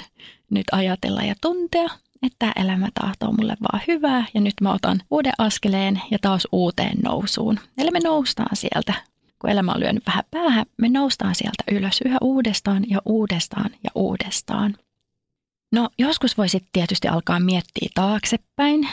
nyt 0.50 0.65
ajatella 0.72 1.22
ja 1.22 1.36
tuntea, 1.41 1.89
että 2.24 2.36
tämä 2.40 2.51
elämä 2.56 2.90
tahtoo 3.01 3.32
mulle 3.32 3.58
vaan 3.62 3.82
hyvää 3.88 4.25
ja 4.34 4.42
nyt 4.42 4.54
mä 4.62 4.74
otan 4.74 5.01
uuden 5.12 5.34
askeleen 5.38 6.01
ja 6.12 6.20
taas 6.22 6.48
uuteen 6.51 6.98
nousuun. 7.04 7.60
Eli 7.78 7.92
me 7.92 8.00
noustaan 8.04 8.56
sieltä, 8.56 8.94
kun 9.40 9.50
elämä 9.50 9.72
on 9.72 9.80
lyönyt 9.80 10.06
vähän 10.08 10.24
päähän, 10.32 10.66
me 10.78 10.90
noustaan 10.90 11.36
sieltä 11.36 11.63
ylös 11.72 12.01
yhä 12.06 12.18
uudestaan 12.22 12.84
ja 12.90 13.01
uudestaan 13.06 13.70
ja 13.84 13.90
uudestaan. 13.96 14.75
No 15.72 15.90
joskus 15.98 16.38
voisit 16.38 16.63
tietysti 16.72 17.08
alkaa 17.08 17.40
miettiä 17.40 17.90
taaksepäin. 17.94 18.88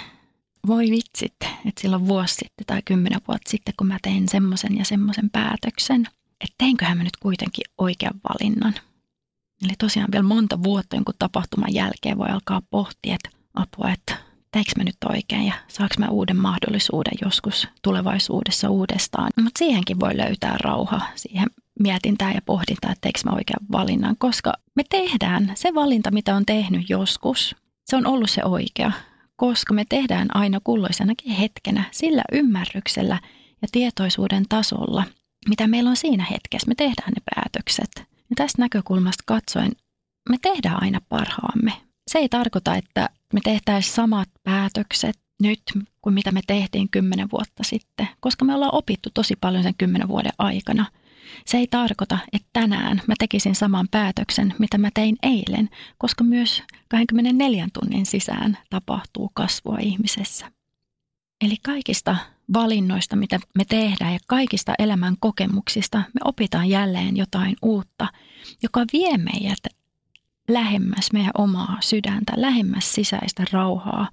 Voi 0.67 0.91
vitsit, 0.91 1.35
että 1.43 1.81
silloin 1.81 2.09
vuosi 2.09 2.35
sitten 2.35 2.67
tai 2.67 2.83
kymmenen 2.85 3.21
vuotta 3.29 3.51
sitten, 3.51 3.75
kun 3.79 3.87
mä 3.87 3.99
tein 4.03 4.29
semmoisen 4.29 4.79
ja 4.79 4.85
semmoisen 4.85 5.31
päätöksen, 5.31 6.01
että 6.41 6.55
teinköhän 6.59 6.99
mä 6.99 7.05
nyt 7.05 7.17
kuitenkin 7.17 7.65
oikean 7.79 8.21
valinnan. 8.29 8.75
Eli 9.65 9.73
tosiaan 9.79 10.09
vielä 10.13 10.23
monta 10.23 10.63
vuotta 10.63 10.97
jonkun 10.97 11.15
tapahtuman 11.19 11.75
jälkeen 11.75 12.19
voi 12.19 12.29
alkaa 12.29 12.63
pohtia, 12.71 13.15
että 13.15 13.39
apua, 13.55 13.91
että 13.91 14.17
teekö 14.53 14.71
mä 14.77 14.85
nyt 14.85 14.97
oikein 15.09 15.47
ja 15.47 15.55
saanko 15.69 15.95
mä 15.99 16.09
uuden 16.09 16.37
mahdollisuuden 16.37 17.13
joskus 17.25 17.69
tulevaisuudessa 17.83 18.71
uudestaan. 18.71 19.31
Mutta 19.43 19.59
siihenkin 19.59 20.01
voi 20.01 20.17
löytää 20.17 20.57
rauha 20.61 21.01
siihen 21.15 21.47
mietintää 21.81 22.33
ja 22.33 22.43
pohdintaa, 22.43 22.93
että 22.93 23.01
teekö 23.01 23.21
mä 23.25 23.31
oikean 23.31 23.67
valinnan, 23.73 24.17
koska 24.19 24.53
me 24.75 24.83
tehdään 24.91 25.53
se 25.55 25.75
valinta, 25.75 26.11
mitä 26.11 26.37
on 26.37 26.47
tehnyt 26.47 26.91
joskus. 26.91 27.57
Se 27.85 27.97
on 27.97 28.07
ollut 28.07 28.31
se 28.31 28.45
oikea, 28.45 28.93
koska 29.37 29.75
me 29.75 29.85
tehdään 29.89 30.37
aina 30.37 30.61
kulloisenakin 30.65 31.33
hetkenä 31.33 31.85
sillä 31.91 32.23
ymmärryksellä 32.33 33.21
ja 33.63 33.69
tietoisuuden 33.73 34.45
tasolla, 34.49 35.05
mitä 35.49 35.67
meillä 35.67 35.91
on 35.91 35.97
siinä 35.97 36.27
hetkessä. 36.31 36.69
Me 36.69 36.75
tehdään 36.75 37.13
ne 37.17 37.23
päätökset. 37.35 38.09
Ja 38.31 38.37
tästä 38.37 38.63
näkökulmasta 38.63 39.23
katsoen 39.27 39.73
me 40.29 40.37
tehdään 40.43 40.83
aina 40.83 41.01
parhaamme. 41.09 41.73
Se 42.11 42.19
ei 42.19 42.29
tarkoita, 42.29 42.77
että 42.77 43.11
me 43.33 43.41
tehtäisiin 43.45 43.95
samat 43.95 44.29
päätökset 44.43 45.19
nyt 45.43 45.63
kuin 46.03 46.15
mitä 46.15 46.33
me 46.33 46.41
tehtiin 46.47 46.89
kymmenen 46.91 47.29
vuotta 47.33 47.63
sitten, 47.63 48.09
koska 48.21 48.45
me 48.45 48.55
ollaan 48.55 48.75
opittu 48.75 49.11
tosi 49.15 49.35
paljon 49.41 49.63
sen 49.63 49.75
kymmenen 49.75 50.09
vuoden 50.09 50.33
aikana– 50.39 50.87
se 51.45 51.59
ei 51.59 51.67
tarkoita, 51.67 52.19
että 52.33 52.49
tänään 52.53 53.03
mä 53.07 53.15
tekisin 53.19 53.55
saman 53.55 53.89
päätöksen, 53.91 54.55
mitä 54.59 54.79
mä 54.79 54.91
tein 54.95 55.17
eilen, 55.23 55.71
koska 55.99 56.25
myös 56.25 56.63
24 56.89 57.69
tunnin 57.73 58.07
sisään 58.07 58.59
tapahtuu 58.71 59.31
kasvua 59.35 59.79
ihmisessä. 59.81 60.53
Eli 61.45 61.57
kaikista 61.63 62.17
valinnoista, 62.53 63.17
mitä 63.17 63.41
me 63.55 63.65
tehdään 63.65 64.13
ja 64.13 64.19
kaikista 64.27 64.75
elämän 64.79 65.17
kokemuksista 65.21 65.99
me 65.99 66.21
opitaan 66.25 66.69
jälleen 66.69 67.17
jotain 67.17 67.57
uutta, 67.63 68.09
joka 68.63 68.85
vie 68.93 69.19
meidät 69.19 69.59
lähemmäs 70.49 71.13
meidän 71.13 71.31
omaa 71.39 71.77
sydäntä, 71.81 72.33
lähemmäs 72.37 72.95
sisäistä 72.95 73.45
rauhaa 73.53 74.11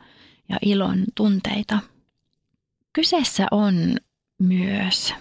ja 0.50 0.58
ilon 0.62 1.04
tunteita. 1.16 1.80
Kyseessä 2.94 3.48
on 3.52 3.98
myös 4.40 5.14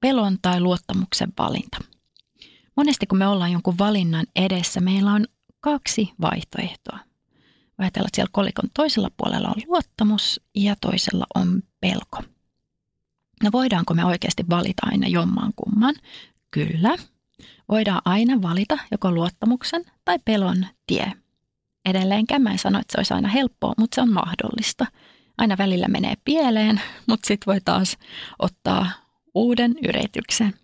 pelon 0.00 0.38
tai 0.42 0.60
luottamuksen 0.60 1.32
valinta. 1.38 1.78
Monesti 2.76 3.06
kun 3.06 3.18
me 3.18 3.26
ollaan 3.26 3.52
jonkun 3.52 3.78
valinnan 3.78 4.26
edessä, 4.36 4.80
meillä 4.80 5.12
on 5.12 5.26
kaksi 5.60 6.12
vaihtoehtoa. 6.20 6.98
Ajatellaan, 7.78 8.08
että 8.08 8.16
siellä 8.16 8.30
kolikon 8.32 8.70
toisella 8.74 9.10
puolella 9.16 9.48
on 9.48 9.62
luottamus 9.66 10.40
ja 10.54 10.76
toisella 10.80 11.26
on 11.34 11.62
pelko. 11.80 12.22
No 13.42 13.50
voidaanko 13.52 13.94
me 13.94 14.04
oikeasti 14.04 14.44
valita 14.50 14.86
aina 14.86 15.06
jomman 15.06 15.52
kumman? 15.56 15.94
Kyllä. 16.50 16.96
Voidaan 17.68 18.02
aina 18.04 18.42
valita 18.42 18.78
joko 18.90 19.10
luottamuksen 19.10 19.84
tai 20.04 20.18
pelon 20.24 20.66
tie. 20.86 21.12
Edelleenkään 21.86 22.42
mä 22.42 22.50
en 22.50 22.58
sano, 22.58 22.78
että 22.78 22.92
se 22.92 22.98
olisi 22.98 23.14
aina 23.14 23.28
helppoa, 23.28 23.74
mutta 23.78 23.94
se 23.94 24.00
on 24.00 24.12
mahdollista. 24.12 24.86
Aina 25.38 25.58
välillä 25.58 25.88
menee 25.88 26.14
pieleen, 26.24 26.80
mutta 27.08 27.26
sitten 27.26 27.52
voi 27.52 27.60
taas 27.64 27.98
ottaa 28.38 28.90
uuden 29.34 29.74
yrityksen. 29.88 30.54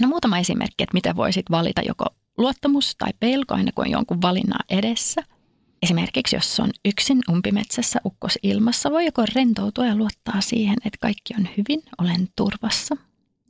No 0.00 0.08
muutama 0.08 0.38
esimerkki, 0.38 0.82
että 0.82 0.94
miten 0.94 1.16
voisit 1.16 1.50
valita 1.50 1.82
joko 1.82 2.04
luottamus 2.38 2.96
tai 2.96 3.10
pelko 3.20 3.54
aina 3.54 3.72
kun 3.74 3.84
on 3.84 3.90
jonkun 3.90 4.22
valinnan 4.22 4.64
edessä. 4.70 5.22
Esimerkiksi 5.82 6.36
jos 6.36 6.60
on 6.60 6.70
yksin 6.84 7.20
umpimetsässä 7.30 8.00
ukkosilmassa, 8.04 8.90
voi 8.90 9.04
joko 9.04 9.24
rentoutua 9.34 9.86
ja 9.86 9.96
luottaa 9.96 10.40
siihen, 10.40 10.76
että 10.84 10.98
kaikki 11.00 11.34
on 11.38 11.48
hyvin, 11.56 11.82
olen 11.98 12.28
turvassa. 12.36 12.96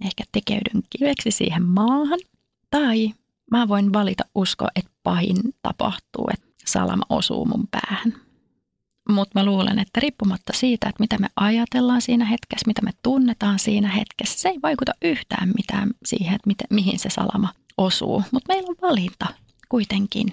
Ehkä 0.05 0.25
tekeydyn 0.33 0.83
kiveksi 0.91 1.31
siihen 1.31 1.63
maahan. 1.63 2.19
Tai 2.71 3.13
mä 3.51 3.69
voin 3.69 3.93
valita 3.93 4.25
uskoa, 4.35 4.69
että 4.77 4.91
pahin 5.03 5.37
tapahtuu, 5.63 6.29
että 6.33 6.47
salama 6.67 7.03
osuu 7.09 7.45
mun 7.47 7.69
päähän. 7.71 8.15
Mutta 9.09 9.41
mä 9.41 9.45
luulen, 9.45 9.79
että 9.79 10.01
riippumatta 10.01 10.53
siitä, 10.57 10.89
että 10.89 11.03
mitä 11.03 11.19
me 11.19 11.29
ajatellaan 11.37 12.03
siinä 12.03 12.25
hetkessä, 12.25 12.67
mitä 12.67 12.83
me 12.83 12.91
tunnetaan 13.03 13.59
siinä 13.59 13.89
hetkessä, 13.89 14.39
se 14.39 14.49
ei 14.49 14.59
vaikuta 14.63 14.93
yhtään 15.03 15.49
mitään 15.57 15.91
siihen, 16.05 16.35
että 16.35 16.47
miten, 16.47 16.67
mihin 16.71 16.99
se 16.99 17.11
salama 17.11 17.49
osuu. 17.79 18.23
Mutta 18.31 18.53
meillä 18.53 18.69
on 18.69 18.77
valinta 18.83 19.27
kuitenkin. 19.69 20.27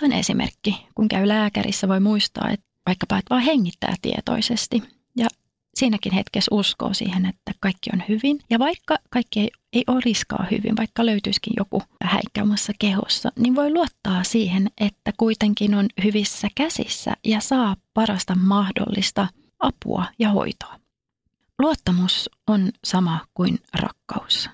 Toinen 0.00 0.18
esimerkki, 0.18 0.86
kun 0.94 1.08
käy 1.08 1.28
lääkärissä, 1.28 1.88
voi 1.88 2.00
muistaa, 2.00 2.50
että 2.50 2.66
vaikkapa 2.86 3.18
et 3.18 3.24
vaan 3.30 3.42
hengittää 3.42 3.94
tietoisesti 4.02 4.82
ja 5.16 5.26
siinäkin 5.74 6.12
hetkessä 6.12 6.54
uskoo 6.54 6.94
siihen, 6.94 7.26
että 7.26 7.52
kaikki 7.60 7.90
on 7.92 8.02
hyvin. 8.08 8.40
Ja 8.50 8.58
vaikka 8.58 8.98
kaikki 9.10 9.40
ei, 9.40 9.50
ei 9.72 9.84
olisikaan 9.86 10.48
hyvin, 10.50 10.76
vaikka 10.76 11.06
löytyisikin 11.06 11.52
joku 11.56 11.82
häikkäymässä 12.02 12.72
kehossa, 12.78 13.32
niin 13.38 13.54
voi 13.54 13.72
luottaa 13.72 14.24
siihen, 14.24 14.70
että 14.80 15.12
kuitenkin 15.16 15.74
on 15.74 15.86
hyvissä 16.04 16.48
käsissä 16.54 17.12
ja 17.24 17.40
saa 17.40 17.76
parasta 17.94 18.34
mahdollista 18.34 19.28
apua 19.58 20.04
ja 20.18 20.30
hoitoa. 20.30 20.78
Luottamus 21.58 22.30
on 22.46 22.70
sama 22.84 23.20
kuin 23.34 23.58
rakkaus. 23.74 24.50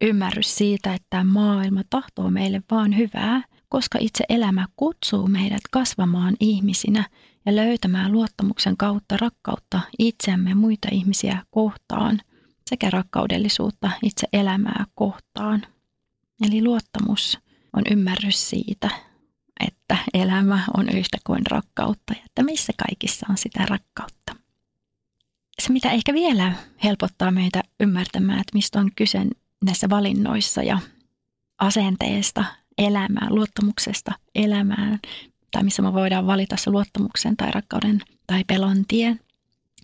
Ymmärrys 0.00 0.56
siitä, 0.56 0.94
että 0.94 1.24
maailma 1.24 1.80
tahtoo 1.90 2.30
meille 2.30 2.62
vaan 2.70 2.96
hyvää, 2.96 3.42
koska 3.76 3.98
itse 4.00 4.24
elämä 4.28 4.66
kutsuu 4.76 5.26
meidät 5.26 5.60
kasvamaan 5.70 6.36
ihmisinä 6.40 7.04
ja 7.46 7.56
löytämään 7.56 8.12
luottamuksen 8.12 8.76
kautta 8.76 9.16
rakkautta 9.16 9.80
itseämme 9.98 10.54
muita 10.54 10.88
ihmisiä 10.92 11.42
kohtaan 11.50 12.20
sekä 12.70 12.90
rakkaudellisuutta 12.90 13.90
itse 14.02 14.26
elämää 14.32 14.84
kohtaan. 14.94 15.62
Eli 16.46 16.64
luottamus 16.64 17.38
on 17.72 17.82
ymmärrys 17.90 18.50
siitä, 18.50 18.90
että 19.66 19.96
elämä 20.14 20.64
on 20.76 20.88
yhtä 20.88 21.18
kuin 21.26 21.46
rakkautta 21.50 22.12
ja 22.12 22.20
että 22.26 22.42
missä 22.42 22.72
kaikissa 22.86 23.26
on 23.30 23.36
sitä 23.38 23.66
rakkautta. 23.66 24.36
Se, 25.62 25.72
mitä 25.72 25.90
ehkä 25.90 26.14
vielä 26.14 26.52
helpottaa 26.84 27.30
meitä 27.30 27.62
ymmärtämään, 27.80 28.40
että 28.40 28.54
mistä 28.54 28.80
on 28.80 28.90
kyse 28.96 29.18
näissä 29.64 29.90
valinnoissa 29.90 30.62
ja 30.62 30.78
asenteesta 31.58 32.44
elämään, 32.78 33.34
luottamuksesta 33.34 34.12
elämään, 34.34 34.98
tai 35.52 35.62
missä 35.62 35.82
me 35.82 35.92
voidaan 35.92 36.26
valita 36.26 36.56
se 36.56 36.70
luottamuksen 36.70 37.36
tai 37.36 37.50
rakkauden 37.50 38.00
tai 38.26 38.44
pelon 38.44 38.84
tie. 38.88 39.16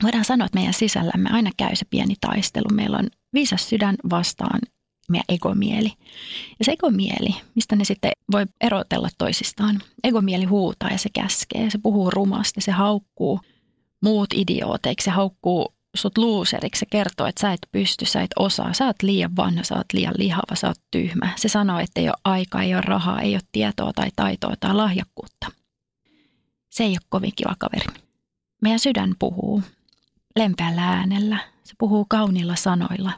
Voidaan 0.02 0.24
sanoa, 0.24 0.46
että 0.46 0.58
meidän 0.58 0.74
sisällämme 0.74 1.30
aina 1.32 1.50
käy 1.56 1.76
se 1.76 1.84
pieni 1.90 2.14
taistelu. 2.20 2.74
Meillä 2.74 2.98
on 2.98 3.08
viisas 3.34 3.68
sydän 3.68 3.96
vastaan 4.10 4.60
meidän 5.08 5.24
egomieli. 5.28 5.92
Ja 6.58 6.64
se 6.64 6.72
egomieli, 6.72 7.34
mistä 7.54 7.76
ne 7.76 7.84
sitten 7.84 8.12
voi 8.32 8.46
erotella 8.60 9.08
toisistaan. 9.18 9.80
Egomieli 10.04 10.44
huutaa 10.44 10.90
ja 10.90 10.98
se 10.98 11.08
käskee, 11.12 11.70
se 11.70 11.78
puhuu 11.82 12.10
rumasti, 12.10 12.60
se 12.60 12.72
haukkuu 12.72 13.40
muut 14.02 14.34
idiooteiksi, 14.34 15.04
se 15.04 15.10
haukkuu 15.10 15.74
sut 15.94 16.18
luuseriksi, 16.18 16.80
se 16.80 16.86
kertoo, 16.90 17.26
että 17.26 17.40
sä 17.40 17.52
et 17.52 17.68
pysty, 17.72 18.04
sä 18.04 18.22
et 18.22 18.30
osaa, 18.38 18.72
sä 18.72 18.86
oot 18.86 19.02
liian 19.02 19.36
vanha, 19.36 19.64
sä 19.64 19.74
oot 19.74 19.92
liian 19.92 20.14
lihava, 20.18 20.54
sä 20.54 20.68
oot 20.68 20.80
tyhmä. 20.90 21.32
Se 21.36 21.48
sanoo, 21.48 21.78
että 21.78 22.00
ei 22.00 22.08
ole 22.08 22.16
aikaa, 22.24 22.62
ei 22.62 22.74
ole 22.74 22.82
rahaa, 22.82 23.20
ei 23.20 23.34
ole 23.34 23.42
tietoa 23.52 23.92
tai 23.92 24.08
taitoa 24.16 24.54
tai 24.60 24.74
lahjakkuutta. 24.74 25.46
Se 26.70 26.84
ei 26.84 26.90
ole 26.90 27.06
kovin 27.08 27.32
kiva 27.36 27.54
kaveri. 27.58 27.86
Meidän 28.62 28.78
sydän 28.78 29.14
puhuu 29.18 29.62
lempeällä 30.36 30.88
äänellä, 30.88 31.38
se 31.64 31.74
puhuu 31.78 32.06
kauniilla 32.08 32.56
sanoilla. 32.56 33.12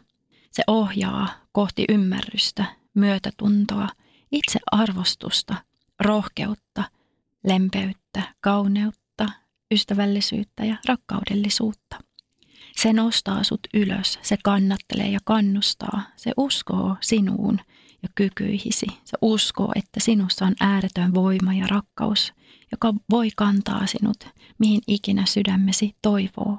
Se 0.50 0.62
ohjaa 0.66 1.28
kohti 1.52 1.84
ymmärrystä, 1.88 2.64
myötätuntoa, 2.94 3.88
itsearvostusta, 4.32 5.54
rohkeutta, 6.00 6.84
lempeyttä, 7.44 8.22
kauneutta, 8.40 9.28
ystävällisyyttä 9.74 10.64
ja 10.64 10.76
rakkaudellisuutta. 10.88 12.03
Se 12.76 12.92
nostaa 12.92 13.44
sut 13.44 13.60
ylös, 13.74 14.18
se 14.22 14.36
kannattelee 14.44 15.10
ja 15.10 15.18
kannustaa, 15.24 16.02
se 16.16 16.32
uskoo 16.36 16.96
sinuun 17.00 17.60
ja 18.02 18.08
kykyihisi. 18.14 18.86
Se 19.04 19.18
uskoo, 19.22 19.72
että 19.74 20.00
sinussa 20.00 20.44
on 20.44 20.54
ääretön 20.60 21.14
voima 21.14 21.54
ja 21.54 21.66
rakkaus, 21.66 22.32
joka 22.72 22.94
voi 23.10 23.28
kantaa 23.36 23.86
sinut, 23.86 24.28
mihin 24.58 24.80
ikinä 24.86 25.26
sydämesi 25.26 25.96
toivoo. 26.02 26.58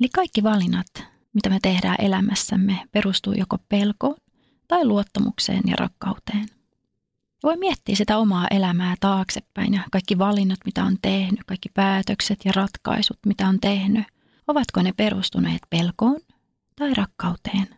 Eli 0.00 0.08
kaikki 0.14 0.42
valinnat, 0.42 0.86
mitä 1.34 1.50
me 1.50 1.58
tehdään 1.62 1.96
elämässämme, 1.98 2.80
perustuu 2.92 3.32
joko 3.32 3.58
pelkoon 3.68 4.16
tai 4.68 4.84
luottamukseen 4.84 5.62
ja 5.66 5.76
rakkauteen. 5.76 6.48
Voi 7.42 7.56
miettiä 7.56 7.96
sitä 7.96 8.18
omaa 8.18 8.46
elämää 8.50 8.94
taaksepäin 9.00 9.74
ja 9.74 9.80
kaikki 9.92 10.18
valinnat, 10.18 10.58
mitä 10.64 10.84
on 10.84 10.96
tehnyt, 11.02 11.44
kaikki 11.46 11.68
päätökset 11.74 12.38
ja 12.44 12.52
ratkaisut, 12.54 13.18
mitä 13.26 13.48
on 13.48 13.60
tehnyt, 13.60 14.04
ovatko 14.46 14.82
ne 14.82 14.92
perustuneet 14.92 15.62
pelkoon 15.70 16.20
tai 16.76 16.94
rakkauteen. 16.94 17.68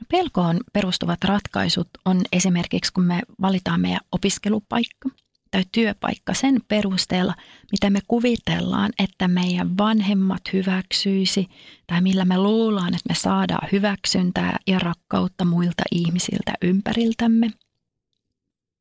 No 0.00 0.06
pelkoon 0.10 0.60
perustuvat 0.72 1.24
ratkaisut 1.24 1.88
on 2.04 2.20
esimerkiksi, 2.32 2.92
kun 2.92 3.04
me 3.04 3.22
valitaan 3.40 3.80
meidän 3.80 4.00
opiskelupaikka– 4.12 5.08
tai 5.50 5.64
työpaikka 5.72 6.34
sen 6.34 6.60
perusteella, 6.68 7.34
mitä 7.72 7.90
me 7.90 8.00
kuvitellaan, 8.08 8.92
että 8.98 9.28
meidän 9.28 9.78
vanhemmat 9.78 10.42
hyväksyisi 10.52 11.48
tai 11.86 12.00
millä 12.00 12.24
me 12.24 12.38
luullaan, 12.38 12.94
että 12.94 13.08
me 13.08 13.14
saadaan 13.14 13.68
hyväksyntää 13.72 14.56
ja 14.66 14.78
rakkautta 14.78 15.44
muilta 15.44 15.82
ihmisiltä 15.92 16.52
ympäriltämme. 16.62 17.50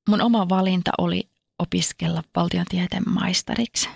Mun 0.10 0.22
oma 0.22 0.50
valinta 0.50 0.92
oli 0.98 1.30
opiskella 1.60 2.24
valtiontieteen 2.36 3.04
maisteriksi. 3.10 3.89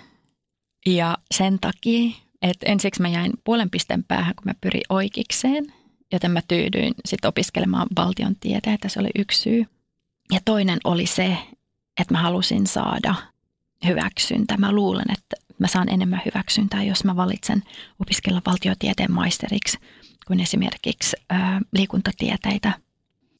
Ja 0.86 1.18
sen 1.34 1.58
takia, 1.60 2.10
että 2.42 2.66
ensiksi 2.66 3.02
mä 3.02 3.08
jäin 3.08 3.32
puolen 3.44 3.70
pisteen 3.70 4.04
päähän, 4.04 4.34
kun 4.34 4.44
mä 4.44 4.54
pyrin 4.60 4.82
oikeikseen, 4.88 5.64
joten 6.12 6.30
mä 6.30 6.42
tyydyin 6.48 6.94
sitten 7.04 7.28
opiskelemaan 7.28 7.86
valtiontieteitä, 7.96 8.88
se 8.88 9.00
oli 9.00 9.10
yksi 9.18 9.40
syy. 9.40 9.66
Ja 10.32 10.40
toinen 10.44 10.78
oli 10.84 11.06
se, 11.06 11.36
että 12.00 12.14
mä 12.14 12.22
halusin 12.22 12.66
saada 12.66 13.14
hyväksyntä. 13.86 14.56
Mä 14.56 14.72
luulen, 14.72 15.10
että 15.12 15.36
mä 15.58 15.66
saan 15.66 15.88
enemmän 15.88 16.22
hyväksyntää, 16.24 16.82
jos 16.82 17.04
mä 17.04 17.16
valitsen 17.16 17.62
opiskella 17.98 18.42
valtiotieteen 18.46 19.12
maisteriksi 19.12 19.78
kuin 20.26 20.40
esimerkiksi 20.40 21.16
ää, 21.30 21.60
liikuntatieteitä. 21.72 22.72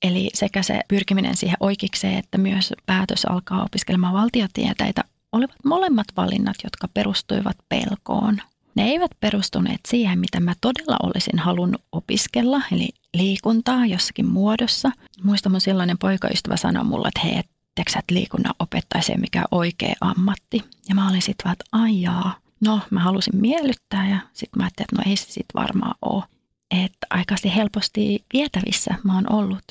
Eli 0.03 0.31
sekä 0.35 0.63
se 0.63 0.81
pyrkiminen 0.89 1.37
siihen 1.37 1.57
oikeikseen, 1.61 2.19
että 2.19 2.39
myös 2.39 2.73
päätös 2.87 3.25
alkaa 3.25 3.65
opiskelemaan 3.65 4.15
valtiotieteitä 4.15 5.05
olivat 5.33 5.57
molemmat 5.65 6.07
valinnat, 6.17 6.57
jotka 6.65 6.89
perustuivat 6.95 7.57
pelkoon. 7.69 8.39
Ne 8.75 8.85
eivät 8.85 9.11
perustuneet 9.21 9.81
siihen, 9.89 10.19
mitä 10.19 10.41
mä 10.41 10.55
todella 10.61 10.97
olisin 11.03 11.39
halunnut 11.39 11.83
opiskella, 11.93 12.63
eli 12.73 12.89
liikuntaa 13.15 13.87
jossakin 13.87 14.27
muodossa. 14.27 14.91
Muista 15.23 15.49
mun 15.49 15.61
silloinen 15.61 15.99
poikaystävä 15.99 16.57
sanoi 16.57 16.85
mulle, 16.85 17.09
että 17.09 17.21
hei, 17.21 17.43
tiedätkö, 17.75 17.99
että 17.99 18.15
liikunnan 18.15 18.55
opettaja 18.59 19.19
mikä 19.19 19.45
oikea 19.51 19.95
ammatti. 20.01 20.65
Ja 20.89 20.95
mä 20.95 21.09
olin 21.09 21.23
sitten 21.23 21.45
vaan, 21.45 21.53
että 21.53 21.65
aijaa, 21.73 22.35
no 22.61 22.81
mä 22.91 23.01
halusin 23.01 23.37
miellyttää 23.37 24.09
ja 24.09 24.19
sitten 24.33 24.59
mä 24.59 24.65
ajattelin, 24.65 24.87
että 24.87 24.97
no 24.97 25.11
ei 25.11 25.17
se 25.17 25.25
sitten 25.25 25.63
varmaan 25.63 25.95
ole. 26.03 26.25
Että 26.71 27.07
aikaisesti 27.11 27.55
helposti 27.55 28.25
vietävissä 28.33 28.95
mä 29.05 29.15
oon 29.15 29.33
ollut. 29.33 29.65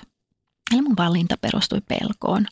Eli 0.73 0.81
mun 0.81 0.97
valinta 0.97 1.35
perustui 1.41 1.81
pelkoon. 1.87 2.45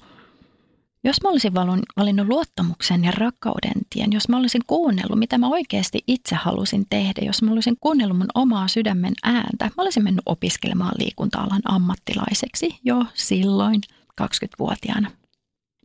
Jos 1.03 1.21
mä 1.23 1.29
olisin 1.29 1.53
valinnut 1.97 2.27
luottamuksen 2.27 3.03
ja 3.03 3.12
rakkauden 3.12 3.81
tien, 3.89 4.13
jos 4.13 4.29
mä 4.29 4.38
olisin 4.38 4.62
kuunnellut, 4.67 5.19
mitä 5.19 5.38
mä 5.38 5.47
oikeasti 5.47 6.03
itse 6.07 6.35
halusin 6.35 6.85
tehdä, 6.89 7.21
jos 7.25 7.41
mä 7.41 7.51
olisin 7.51 7.77
kuunnellut 7.79 8.17
mun 8.17 8.27
omaa 8.35 8.67
sydämen 8.67 9.13
ääntä, 9.23 9.65
mä 9.65 9.83
olisin 9.83 10.03
mennyt 10.03 10.23
opiskelemaan 10.25 10.95
liikunta-alan 10.99 11.62
ammattilaiseksi 11.65 12.79
jo 12.83 13.05
silloin 13.13 13.81
20-vuotiaana. 14.21 15.12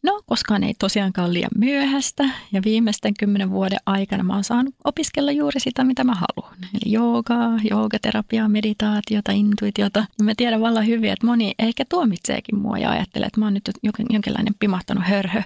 No, 0.04 0.22
koskaan 0.26 0.64
ei 0.64 0.74
tosiaankaan 0.74 1.32
liian 1.32 1.50
myöhäistä 1.58 2.24
ja 2.52 2.62
viimeisten 2.64 3.14
kymmenen 3.18 3.50
vuoden 3.50 3.78
aikana 3.86 4.22
mä 4.22 4.34
oon 4.34 4.44
saanut 4.44 4.74
opiskella 4.84 5.32
juuri 5.32 5.60
sitä, 5.60 5.84
mitä 5.84 6.04
mä 6.04 6.14
haluan. 6.14 6.58
Eli 6.62 6.92
joogaa, 6.92 7.58
joogaterapiaa, 7.70 8.48
meditaatiota, 8.48 9.32
intuitiota. 9.32 10.06
Mä 10.22 10.32
tiedän 10.36 10.60
vallan 10.60 10.86
hyvin, 10.86 11.12
että 11.12 11.26
moni 11.26 11.54
ehkä 11.58 11.84
tuomitseekin 11.88 12.58
mua 12.58 12.78
ja 12.78 12.90
ajattelee, 12.90 13.26
että 13.26 13.40
mä 13.40 13.46
oon 13.46 13.54
nyt 13.54 13.70
jonkinlainen 14.10 14.54
pimahtanut 14.58 15.04
hörhö. 15.04 15.42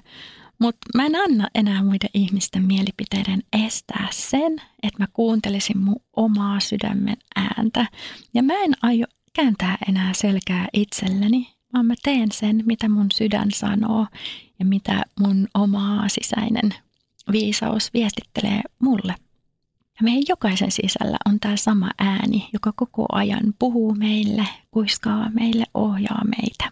Mutta 0.59 0.87
mä 0.95 1.07
en 1.07 1.17
anna 1.17 1.49
enää 1.55 1.83
muiden 1.83 2.11
ihmisten 2.15 2.65
mielipiteiden 2.65 3.43
estää 3.67 4.09
sen, 4.11 4.53
että 4.83 5.03
mä 5.03 5.07
kuuntelisin 5.13 5.79
mun 5.79 6.03
omaa 6.17 6.61
sydämen 6.61 7.17
ääntä. 7.37 7.87
Ja 8.35 8.43
mä 8.43 8.55
en 8.55 8.73
aio 8.83 9.07
kääntää 9.33 9.79
enää 9.89 10.13
selkää 10.15 10.69
itselleni, 10.73 11.58
vaan 11.73 11.87
mä 11.87 11.95
teen 12.03 12.33
sen, 12.33 12.63
mitä 12.67 12.89
mun 12.89 13.07
sydän 13.15 13.51
sanoo 13.51 14.07
ja 14.59 14.65
mitä 14.65 15.03
mun 15.21 15.49
omaa 15.55 16.09
sisäinen 16.09 16.75
viisaus 17.33 17.93
viestittelee 17.95 18.61
mulle. 18.83 19.15
Ja 20.01 20.05
meidän 20.05 20.23
jokaisen 20.29 20.71
sisällä 20.71 21.17
on 21.27 21.41
tämä 21.41 21.57
sama 21.57 21.91
ääni, 21.99 22.49
joka 22.53 22.73
koko 22.77 23.07
ajan 23.13 23.55
puhuu 23.59 23.95
meille, 23.95 24.47
kuiskaa 24.71 25.31
meille, 25.31 25.65
ohjaa 25.75 26.25
meitä. 26.25 26.71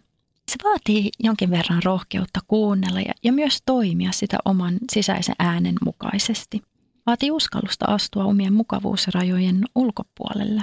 Se 0.50 0.56
vaatii 0.64 1.10
jonkin 1.18 1.50
verran 1.50 1.82
rohkeutta 1.82 2.40
kuunnella 2.46 3.00
ja, 3.00 3.12
ja 3.22 3.32
myös 3.32 3.62
toimia 3.66 4.12
sitä 4.12 4.38
oman 4.44 4.78
sisäisen 4.92 5.34
äänen 5.38 5.74
mukaisesti. 5.84 6.62
Vaatii 7.06 7.30
uskallusta 7.30 7.84
astua 7.88 8.24
omien 8.24 8.52
mukavuusrajojen 8.52 9.64
ulkopuolelle. 9.74 10.62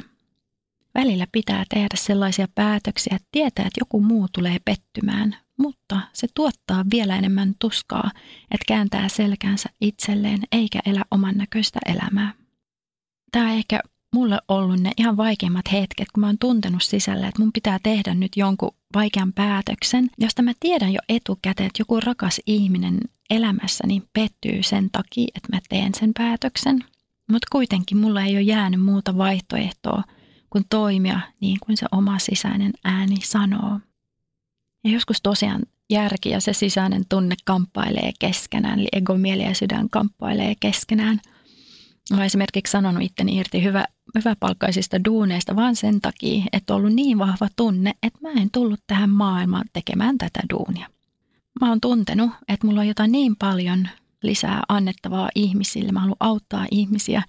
Välillä 0.95 1.27
pitää 1.31 1.63
tehdä 1.69 1.95
sellaisia 1.95 2.47
päätöksiä, 2.55 3.15
että 3.15 3.27
tietää, 3.31 3.65
että 3.65 3.81
joku 3.81 4.01
muu 4.01 4.27
tulee 4.33 4.57
pettymään, 4.65 5.35
mutta 5.57 5.99
se 6.13 6.27
tuottaa 6.33 6.85
vielä 6.91 7.17
enemmän 7.17 7.53
tuskaa, 7.59 8.11
että 8.51 8.65
kääntää 8.67 9.09
selkänsä 9.09 9.69
itselleen 9.81 10.39
eikä 10.51 10.79
elä 10.85 11.05
oman 11.11 11.35
näköistä 11.37 11.79
elämää. 11.85 12.33
Tämä 13.31 13.45
on 13.45 13.51
ehkä 13.51 13.79
mulle 14.13 14.39
ollut 14.47 14.79
ne 14.79 14.91
ihan 14.97 15.17
vaikeimmat 15.17 15.71
hetket, 15.71 16.07
kun 16.13 16.21
mä 16.21 16.27
oon 16.27 16.37
tuntenut 16.39 16.83
sisällä, 16.83 17.27
että 17.27 17.41
mun 17.41 17.53
pitää 17.53 17.79
tehdä 17.83 18.13
nyt 18.13 18.31
jonkun 18.37 18.75
vaikean 18.95 19.33
päätöksen, 19.33 20.09
josta 20.17 20.41
mä 20.41 20.51
tiedän 20.59 20.93
jo 20.93 20.99
etukäteen, 21.09 21.67
että 21.67 21.81
joku 21.81 21.99
rakas 21.99 22.41
ihminen 22.45 22.99
elämässäni 23.29 24.03
pettyy 24.13 24.63
sen 24.63 24.89
takia, 24.91 25.27
että 25.35 25.49
mä 25.55 25.59
teen 25.69 25.95
sen 25.95 26.11
päätöksen. 26.17 26.83
Mutta 27.31 27.47
kuitenkin 27.51 27.97
mulla 27.97 28.21
ei 28.21 28.35
ole 28.35 28.41
jäänyt 28.41 28.81
muuta 28.81 29.17
vaihtoehtoa 29.17 30.03
kuin 30.53 30.65
toimia 30.69 31.19
niin 31.39 31.57
kuin 31.65 31.77
se 31.77 31.85
oma 31.91 32.19
sisäinen 32.19 32.71
ääni 32.83 33.15
sanoo. 33.23 33.79
Ja 34.83 34.91
joskus 34.91 35.21
tosiaan 35.21 35.61
järki 35.89 36.29
ja 36.29 36.41
se 36.41 36.53
sisäinen 36.53 37.03
tunne 37.09 37.35
kamppailee 37.45 38.11
keskenään, 38.19 38.79
eli 38.79 38.87
ego, 38.91 39.17
mieli 39.17 39.43
ja 39.43 39.55
sydän 39.55 39.89
kamppailee 39.89 40.53
keskenään. 40.59 41.21
Olen 42.13 42.25
esimerkiksi 42.25 42.71
sanonut 42.71 43.03
itteni 43.03 43.37
irti 43.37 43.63
hyvä, 43.63 43.85
hyväpalkkaisista 44.15 45.03
duuneista 45.05 45.55
vaan 45.55 45.75
sen 45.75 46.01
takia, 46.01 46.43
että 46.53 46.73
on 46.73 46.79
ollut 46.79 46.93
niin 46.93 47.19
vahva 47.19 47.47
tunne, 47.55 47.93
että 48.03 48.19
mä 48.21 48.31
en 48.31 48.49
tullut 48.51 48.79
tähän 48.87 49.09
maailmaan 49.09 49.65
tekemään 49.73 50.17
tätä 50.17 50.39
duunia. 50.53 50.87
Mä 51.61 51.69
oon 51.69 51.81
tuntenut, 51.81 52.31
että 52.47 52.67
mulla 52.67 52.81
on 52.81 52.87
jotain 52.87 53.11
niin 53.11 53.35
paljon 53.35 53.87
lisää 54.23 54.61
annettavaa 54.69 55.29
ihmisille. 55.35 55.91
Mä 55.91 55.99
haluan 55.99 56.17
auttaa 56.19 56.65
ihmisiä. 56.71 57.23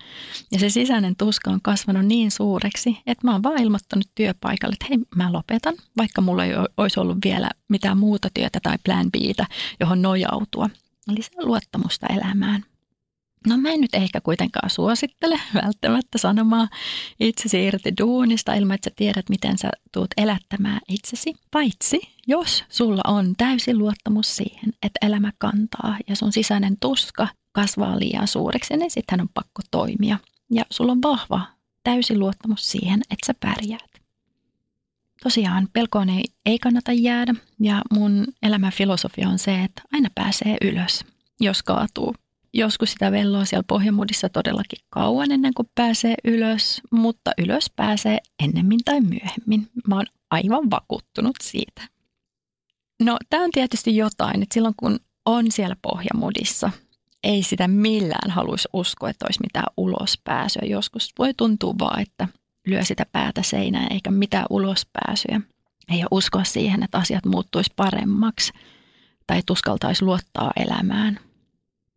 Ja 0.52 0.58
se 0.58 0.68
sisäinen 0.68 1.16
tuska 1.16 1.50
on 1.50 1.60
kasvanut 1.62 2.06
niin 2.06 2.30
suureksi, 2.30 2.98
että 3.06 3.26
mä 3.26 3.32
oon 3.32 3.42
vaan 3.42 3.62
ilmoittanut 3.62 4.06
työpaikalle, 4.14 4.72
että 4.72 4.86
hei, 4.88 4.98
mä 5.16 5.32
lopetan, 5.32 5.74
vaikka 5.96 6.20
mulla 6.20 6.44
ei 6.44 6.52
olisi 6.76 7.00
ollut 7.00 7.18
vielä 7.24 7.50
mitään 7.68 7.98
muuta 7.98 8.28
työtä 8.34 8.58
tai 8.62 8.76
plan 8.84 9.10
Btä, 9.10 9.46
johon 9.80 10.02
nojautua. 10.02 10.70
Lisää 11.08 11.44
luottamusta 11.44 12.06
elämään. 12.06 12.64
No 13.46 13.56
mä 13.56 13.70
en 13.70 13.80
nyt 13.80 13.94
ehkä 13.94 14.20
kuitenkaan 14.20 14.70
suosittele 14.70 15.40
välttämättä 15.64 16.18
sanomaan 16.18 16.68
itsesi 17.20 17.64
irti 17.64 17.92
duunista 18.00 18.54
ilman, 18.54 18.74
että 18.74 18.90
sä 18.90 18.94
tiedät, 18.96 19.28
miten 19.28 19.58
sä 19.58 19.70
tuut 19.92 20.10
elättämään 20.16 20.80
itsesi. 20.88 21.34
Paitsi 21.50 22.14
jos 22.26 22.64
sulla 22.68 23.02
on 23.06 23.34
täysi 23.36 23.74
luottamus 23.74 24.36
siihen, 24.36 24.72
että 24.82 25.06
elämä 25.06 25.32
kantaa 25.38 25.98
ja 26.08 26.16
sun 26.16 26.32
sisäinen 26.32 26.76
tuska 26.80 27.28
kasvaa 27.52 27.98
liian 27.98 28.28
suureksi, 28.28 28.76
niin 28.76 28.90
sitten 28.90 29.20
on 29.20 29.28
pakko 29.34 29.62
toimia. 29.70 30.18
Ja 30.50 30.64
sulla 30.70 30.92
on 30.92 31.02
vahva 31.02 31.40
täysi 31.84 32.18
luottamus 32.18 32.70
siihen, 32.70 33.00
että 33.10 33.26
sä 33.26 33.34
pärjäät. 33.40 34.00
Tosiaan 35.22 35.68
pelkoon 35.72 36.08
ei, 36.08 36.24
ei 36.46 36.58
kannata 36.58 36.92
jäädä 36.92 37.34
ja 37.60 37.82
mun 37.92 38.26
elämän 38.42 38.72
filosofia 38.72 39.28
on 39.28 39.38
se, 39.38 39.64
että 39.64 39.82
aina 39.92 40.08
pääsee 40.14 40.56
ylös, 40.62 41.04
jos 41.40 41.62
kaatuu 41.62 42.14
joskus 42.54 42.92
sitä 42.92 43.12
velloa 43.12 43.44
siellä 43.44 43.64
pohjamudissa 43.66 44.28
todellakin 44.28 44.78
kauan 44.90 45.32
ennen 45.32 45.54
kuin 45.54 45.68
pääsee 45.74 46.14
ylös, 46.24 46.80
mutta 46.90 47.30
ylös 47.38 47.70
pääsee 47.76 48.18
ennemmin 48.42 48.80
tai 48.84 49.00
myöhemmin. 49.00 49.68
Mä 49.88 49.96
oon 49.96 50.06
aivan 50.30 50.70
vakuuttunut 50.70 51.36
siitä. 51.42 51.82
No, 53.02 53.16
tämä 53.30 53.44
on 53.44 53.50
tietysti 53.50 53.96
jotain, 53.96 54.42
että 54.42 54.54
silloin 54.54 54.74
kun 54.76 54.98
on 55.26 55.50
siellä 55.50 55.76
pohjamudissa, 55.82 56.70
ei 57.24 57.42
sitä 57.42 57.68
millään 57.68 58.30
haluaisi 58.30 58.68
uskoa, 58.72 59.10
että 59.10 59.26
olisi 59.26 59.40
mitään 59.42 59.66
ulospääsyä. 59.76 60.62
Joskus 60.64 61.12
voi 61.18 61.34
tuntua 61.34 61.74
vaan, 61.78 62.00
että 62.00 62.28
lyö 62.66 62.84
sitä 62.84 63.06
päätä 63.12 63.42
seinään 63.42 63.92
eikä 63.92 64.10
mitään 64.10 64.46
ulospääsyä. 64.50 65.40
Ei 65.88 66.00
ole 66.00 66.08
uskoa 66.10 66.44
siihen, 66.44 66.82
että 66.82 66.98
asiat 66.98 67.24
muuttuisi 67.24 67.72
paremmaksi 67.76 68.52
tai 69.26 69.42
tuskaltaisi 69.46 70.04
luottaa 70.04 70.52
elämään. 70.56 71.20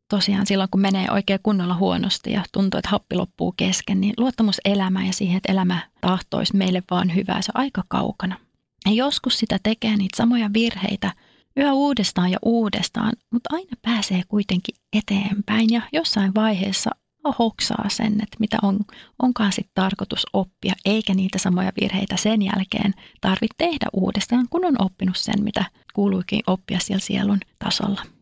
Tosiaan 0.09 0.45
silloin, 0.45 0.69
kun 0.69 0.81
menee 0.81 1.11
oikein 1.11 1.39
kunnolla 1.43 1.75
huonosti 1.75 2.31
ja 2.31 2.43
tuntuu, 2.53 2.77
että 2.77 2.89
happi 2.89 3.15
loppuu 3.15 3.53
kesken, 3.57 4.01
niin 4.01 4.13
luottamus 4.17 4.61
elämään 4.65 5.07
ja 5.07 5.13
siihen, 5.13 5.37
että 5.37 5.51
elämä 5.51 5.79
tahtoisi 6.01 6.55
meille 6.55 6.83
vaan 6.91 7.15
hyvää, 7.15 7.41
se 7.41 7.51
on 7.55 7.61
aika 7.61 7.83
kaukana. 7.87 8.39
Ja 8.85 8.91
joskus 8.91 9.39
sitä 9.39 9.59
tekee 9.63 9.97
niitä 9.97 10.17
samoja 10.17 10.49
virheitä 10.53 11.11
yhä 11.57 11.73
uudestaan 11.73 12.31
ja 12.31 12.37
uudestaan, 12.41 13.13
mutta 13.31 13.49
aina 13.53 13.71
pääsee 13.81 14.21
kuitenkin 14.27 14.75
eteenpäin 14.93 15.69
ja 15.69 15.81
jossain 15.93 16.35
vaiheessa 16.35 16.91
hoksaa 17.39 17.85
sen, 17.89 18.13
että 18.13 18.37
mitä 18.39 18.57
on, 18.61 18.79
onkaan 19.21 19.51
sitten 19.51 19.71
tarkoitus 19.75 20.25
oppia, 20.33 20.73
eikä 20.85 21.13
niitä 21.13 21.37
samoja 21.37 21.71
virheitä 21.81 22.17
sen 22.17 22.41
jälkeen 22.41 22.93
tarvitse 23.21 23.55
tehdä 23.57 23.85
uudestaan, 23.93 24.47
kun 24.49 24.65
on 24.65 24.75
oppinut 24.79 25.17
sen, 25.17 25.43
mitä 25.43 25.65
kuuluikin 25.93 26.39
oppia 26.47 26.79
siellä 26.79 27.01
sielun 27.01 27.39
tasolla. 27.59 28.16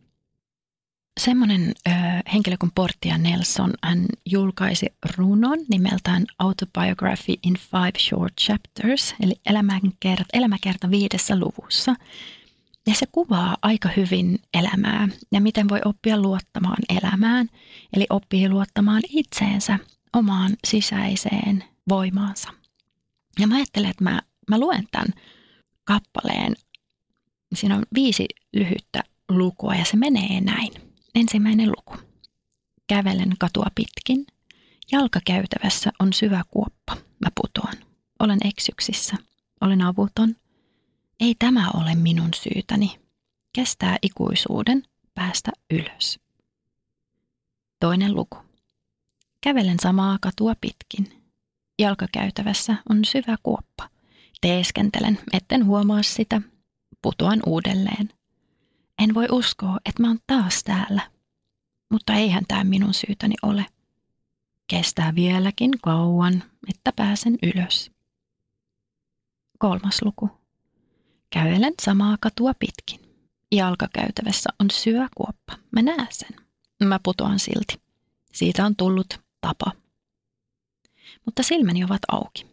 Semmoinen 1.19 1.73
ö, 1.88 1.91
henkilö 2.34 2.56
kuin 2.60 2.71
Portia 2.75 3.17
Nelson, 3.17 3.73
hän 3.84 4.06
julkaisi 4.25 4.86
runon 5.17 5.60
nimeltään 5.69 6.25
Autobiography 6.39 7.34
in 7.43 7.54
Five 7.58 7.99
Short 7.99 8.34
Chapters, 8.41 9.15
eli 9.19 9.36
elämäkerta, 9.45 10.25
elämäkerta 10.34 10.89
viidessä 10.91 11.39
luvussa. 11.39 11.95
Ja 12.88 12.95
se 12.95 13.06
kuvaa 13.12 13.58
aika 13.62 13.89
hyvin 13.97 14.39
elämää 14.54 15.08
ja 15.32 15.41
miten 15.41 15.69
voi 15.69 15.82
oppia 15.86 16.21
luottamaan 16.21 16.84
elämään, 16.89 17.49
eli 17.93 18.06
oppii 18.10 18.49
luottamaan 18.49 19.01
itseensä, 19.10 19.80
omaan 20.13 20.51
sisäiseen 20.67 21.63
voimaansa. 21.89 22.49
Ja 23.39 23.47
mä 23.47 23.56
ajattelen, 23.56 23.89
että 23.89 24.04
mä, 24.04 24.21
mä 24.49 24.60
luen 24.60 24.88
tämän 24.91 25.08
kappaleen. 25.84 26.56
Siinä 27.56 27.75
on 27.75 27.84
viisi 27.93 28.25
lyhyttä 28.54 29.04
lukua 29.30 29.75
ja 29.75 29.86
se 29.86 29.97
menee 29.97 30.41
näin. 30.41 30.85
Ensimmäinen 31.15 31.71
luku. 31.71 31.95
Kävelen 32.88 33.34
katua 33.39 33.67
pitkin. 33.75 34.28
Jalkakäytävässä 34.91 35.91
on 35.99 36.13
syvä 36.13 36.41
kuoppa. 36.47 36.97
Mä 37.19 37.30
putoan. 37.41 37.73
Olen 38.19 38.39
eksyksissä. 38.45 39.17
Olen 39.62 39.82
avuton. 39.82 40.36
Ei 41.19 41.36
tämä 41.39 41.69
ole 41.73 41.95
minun 41.95 42.30
syytäni. 42.36 42.99
Kestää 43.54 43.97
ikuisuuden 44.01 44.84
päästä 45.13 45.51
ylös. 45.71 46.19
Toinen 47.80 48.15
luku. 48.15 48.38
Kävelen 49.41 49.80
samaa 49.80 50.17
katua 50.21 50.54
pitkin. 50.62 51.23
Jalkakäytävässä 51.80 52.75
on 52.89 53.06
syvä 53.06 53.36
kuoppa. 53.43 53.89
Teeskentelen, 54.41 55.19
etten 55.34 55.65
huomaa 55.65 56.04
sitä. 56.04 56.41
Putoan 57.01 57.39
uudelleen. 57.45 58.10
En 59.04 59.14
voi 59.14 59.28
uskoa, 59.32 59.78
että 59.86 60.02
mä 60.02 60.08
oon 60.08 60.20
taas 60.28 60.64
täällä. 60.64 61.12
Mutta 61.92 62.14
eihän 62.14 62.44
tämä 62.48 62.64
minun 62.64 62.94
syytäni 62.94 63.36
ole. 63.42 63.66
Kestää 64.68 65.16
vieläkin 65.16 65.72
kauan, 65.84 66.44
että 66.70 66.92
pääsen 66.96 67.38
ylös. 67.44 67.92
Kolmas 69.60 70.02
luku. 70.02 70.30
Kävelen 71.30 71.74
samaa 71.82 72.18
katua 72.20 72.54
pitkin. 72.60 73.00
Jalkakäytävässä 73.52 74.50
on 74.60 74.72
syökuoppa. 74.72 75.58
Mä 75.72 75.82
näen 75.82 76.08
sen. 76.12 76.46
Mä 76.84 77.00
putoan 77.04 77.40
silti. 77.40 77.82
Siitä 78.34 78.66
on 78.66 78.76
tullut 78.76 79.20
tapa. 79.42 79.72
Mutta 81.26 81.44
silmäni 81.44 81.84
ovat 81.84 82.02
auki. 82.12 82.46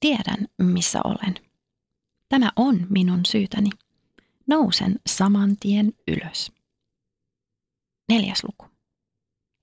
Tiedän, 0.00 0.48
missä 0.58 1.00
olen. 1.04 1.34
Tämä 2.28 2.52
on 2.56 2.86
minun 2.90 3.20
syytäni. 3.26 3.70
Nousen 4.50 5.00
saman 5.06 5.56
tien 5.60 5.92
ylös. 6.08 6.52
Neljäs 8.08 8.44
luku. 8.44 8.66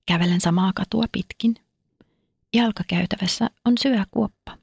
Kävelen 0.06 0.42
samaa 0.42 0.72
katua 0.76 1.06
pitkin. 1.12 1.56
Jalkakäytävässä 2.54 3.50
on 3.66 3.78
syökuoppa. 3.78 4.58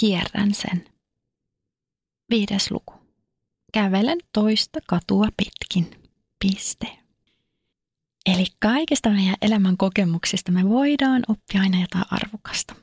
Kierrän 0.00 0.54
sen. 0.54 0.84
Viides 2.30 2.70
luku. 2.70 2.94
Kävelen 3.72 4.18
toista 4.32 4.80
katua 4.88 5.28
pitkin. 5.36 5.90
Piste. 6.38 6.98
Eli 8.26 8.46
kaikista 8.58 9.10
meidän 9.10 9.36
elämän 9.42 9.76
kokemuksista 9.76 10.52
me 10.52 10.68
voidaan 10.68 11.22
oppia 11.28 11.60
aina 11.60 11.80
jotain 11.80 12.04
arvokasta. 12.10 12.74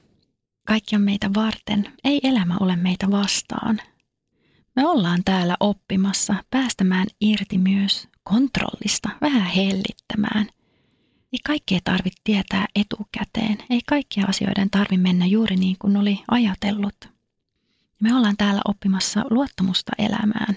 Kaikki 0.67 0.95
on 0.95 1.01
meitä 1.01 1.29
varten, 1.33 1.93
ei 2.03 2.19
elämä 2.23 2.57
ole 2.59 2.75
meitä 2.75 3.11
vastaan. 3.11 3.79
Me 4.75 4.87
ollaan 4.87 5.21
täällä 5.25 5.57
oppimassa 5.59 6.35
päästämään 6.49 7.07
irti 7.21 7.57
myös 7.57 8.07
kontrollista, 8.23 9.09
vähän 9.21 9.45
hellittämään. 9.45 10.47
Ei 11.33 11.39
kaikkea 11.47 11.79
tarvitse 11.83 12.21
tietää 12.23 12.65
etukäteen, 12.75 13.57
ei 13.69 13.81
kaikkia 13.87 14.25
asioiden 14.27 14.69
tarvi 14.69 14.97
mennä 14.97 15.25
juuri 15.25 15.55
niin 15.55 15.75
kuin 15.79 15.97
oli 15.97 16.19
ajatellut. 16.31 16.95
Me 18.01 18.15
ollaan 18.15 18.37
täällä 18.37 18.61
oppimassa 18.65 19.25
luottamusta 19.29 19.91
elämään. 19.97 20.55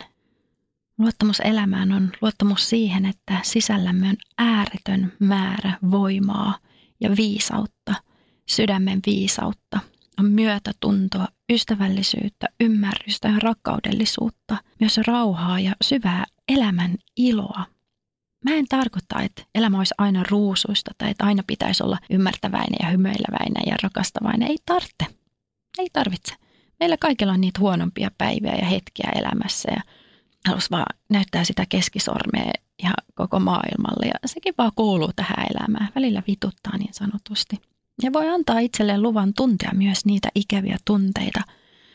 Luottamus 0.99 1.41
elämään 1.41 1.93
on 1.93 2.13
luottamus 2.21 2.71
siihen, 2.71 3.07
että 3.07 3.39
sisällämme 3.43 4.09
on 4.09 4.17
ääretön 4.39 5.13
määrä 5.19 5.79
voimaa 5.91 6.59
ja 7.01 7.17
viisautta, 7.17 7.95
sydämen 8.47 9.01
viisautta, 9.07 9.81
on 10.19 10.27
myötätuntoa, 10.27 11.29
ystävällisyyttä, 11.53 12.47
ymmärrystä 12.61 13.29
ja 13.29 13.39
rakkaudellisuutta, 13.43 14.57
myös 14.81 14.99
rauhaa 15.07 15.61
ja 15.61 15.73
syvää 15.83 16.25
elämän 16.49 16.97
iloa. 17.17 17.67
Mä 18.45 18.55
en 18.55 18.67
tarkoita, 18.69 19.23
että 19.23 19.43
elämä 19.55 19.79
olisi 19.79 19.95
aina 19.99 20.23
ruusuista 20.31 20.91
tai 20.99 21.11
että 21.11 21.25
aina 21.25 21.43
pitäisi 21.47 21.83
olla 21.83 21.99
ymmärtäväinen 22.11 22.79
ja 22.83 22.89
hymyileväinen 22.89 23.63
ja 23.67 23.77
rakastavainen. 23.83 24.49
Ei 24.49 24.57
tarvitse. 24.67 25.07
Ei 25.79 25.89
tarvitse. 25.93 26.35
Meillä 26.81 26.97
kaikilla 27.01 27.33
on 27.33 27.41
niitä 27.41 27.61
huonompia 27.61 28.11
päiviä 28.19 28.55
ja 28.55 28.67
hetkiä 28.67 29.13
elämässä 29.15 29.71
ja 29.77 29.81
halus 30.49 30.71
vaan 30.71 30.97
näyttää 31.11 31.45
sitä 31.45 31.67
keskisormea 31.69 32.51
ja 32.83 32.91
koko 33.15 33.41
maailmalle 33.41 34.07
ja 34.07 34.15
sekin 34.27 34.55
vaan 34.59 34.73
kuuluu 34.77 35.11
tähän 35.17 35.47
elämään. 35.51 35.89
Välillä 35.95 36.23
vituttaa 36.29 36.77
niin 36.77 36.95
sanotusti. 36.95 37.61
Ja 38.03 38.13
voi 38.13 38.29
antaa 38.29 38.59
itselleen 38.59 39.03
luvan 39.03 39.35
tuntea 39.35 39.71
myös 39.75 40.05
niitä 40.05 40.29
ikäviä 40.35 40.77
tunteita, 40.85 41.41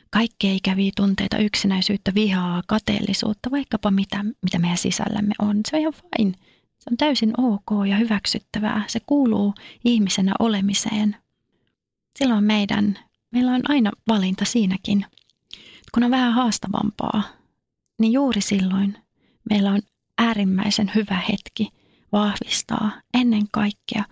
kaikkea 0.10 0.54
ikäviä 0.54 0.92
tunteita, 0.96 1.38
yksinäisyyttä, 1.38 2.12
vihaa, 2.16 2.64
kateellisuutta, 2.68 3.52
vaikkapa 3.52 3.92
mitä, 3.92 4.26
mitä 4.42 4.60
meidän 4.60 4.78
sisällämme 4.78 5.34
on. 5.40 5.60
Se 5.70 5.76
on 5.76 5.82
ihan 5.82 5.94
fine. 5.94 6.32
Se 6.80 6.90
on 6.92 6.98
täysin 6.98 7.34
ok 7.38 7.88
ja 7.90 7.98
hyväksyttävää. 7.98 8.84
Se 8.88 9.00
kuuluu 9.00 9.54
ihmisenä 9.86 10.34
olemiseen. 10.40 11.16
Silloin 12.20 12.44
meidän, 12.44 13.00
meillä 13.32 13.52
on 13.52 13.62
aina 13.68 13.92
valinta 14.08 14.46
siinäkin. 14.46 15.06
Kun 15.94 16.04
on 16.04 16.12
vähän 16.12 16.34
haastavampaa, 16.34 17.24
niin 18.00 18.14
juuri 18.14 18.42
silloin 18.42 18.98
meillä 19.50 19.72
on 19.72 19.82
äärimmäisen 20.18 20.92
hyvä 20.96 21.22
hetki 21.30 21.70
vahvistaa 22.12 22.92
ennen 23.14 23.44
kaikkea 23.52 24.04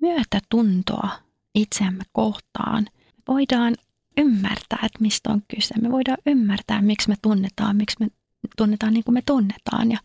myötätuntoa 0.00 1.23
itseämme 1.54 2.04
kohtaan. 2.12 2.86
Voidaan 3.28 3.74
ymmärtää, 4.16 4.78
että 4.82 4.98
mistä 5.00 5.30
on 5.32 5.42
kyse. 5.54 5.74
Me 5.80 5.90
voidaan 5.90 6.18
ymmärtää, 6.26 6.82
miksi 6.82 7.08
me 7.08 7.14
tunnetaan, 7.22 7.76
miksi 7.76 7.96
me 8.00 8.08
tunnetaan 8.56 8.92
niin 8.94 9.04
kuin 9.04 9.14
me 9.14 9.22
tunnetaan. 9.26 9.90
Ja 9.90 9.98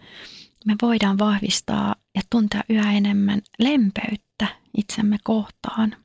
me 0.66 0.76
voidaan 0.82 1.20
vahvistaa 1.20 1.96
ja 2.16 2.22
tuntea 2.30 2.64
yhä 2.70 2.94
enemmän 2.94 3.42
lempeyttä 3.60 4.48
itsemme 4.78 5.18
kohtaan. 5.24 5.96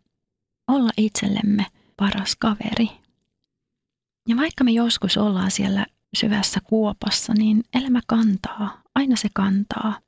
Olla 0.68 0.90
itsellemme 0.96 1.66
paras 1.96 2.36
kaveri. 2.38 2.90
Ja 4.28 4.36
vaikka 4.36 4.64
me 4.64 4.70
joskus 4.70 5.16
ollaan 5.16 5.50
siellä 5.50 5.86
syvässä 6.16 6.60
kuopassa, 6.60 7.34
niin 7.34 7.64
elämä 7.74 8.00
kantaa. 8.06 8.82
Aina 8.94 9.16
se 9.16 9.28
kantaa. 9.34 10.00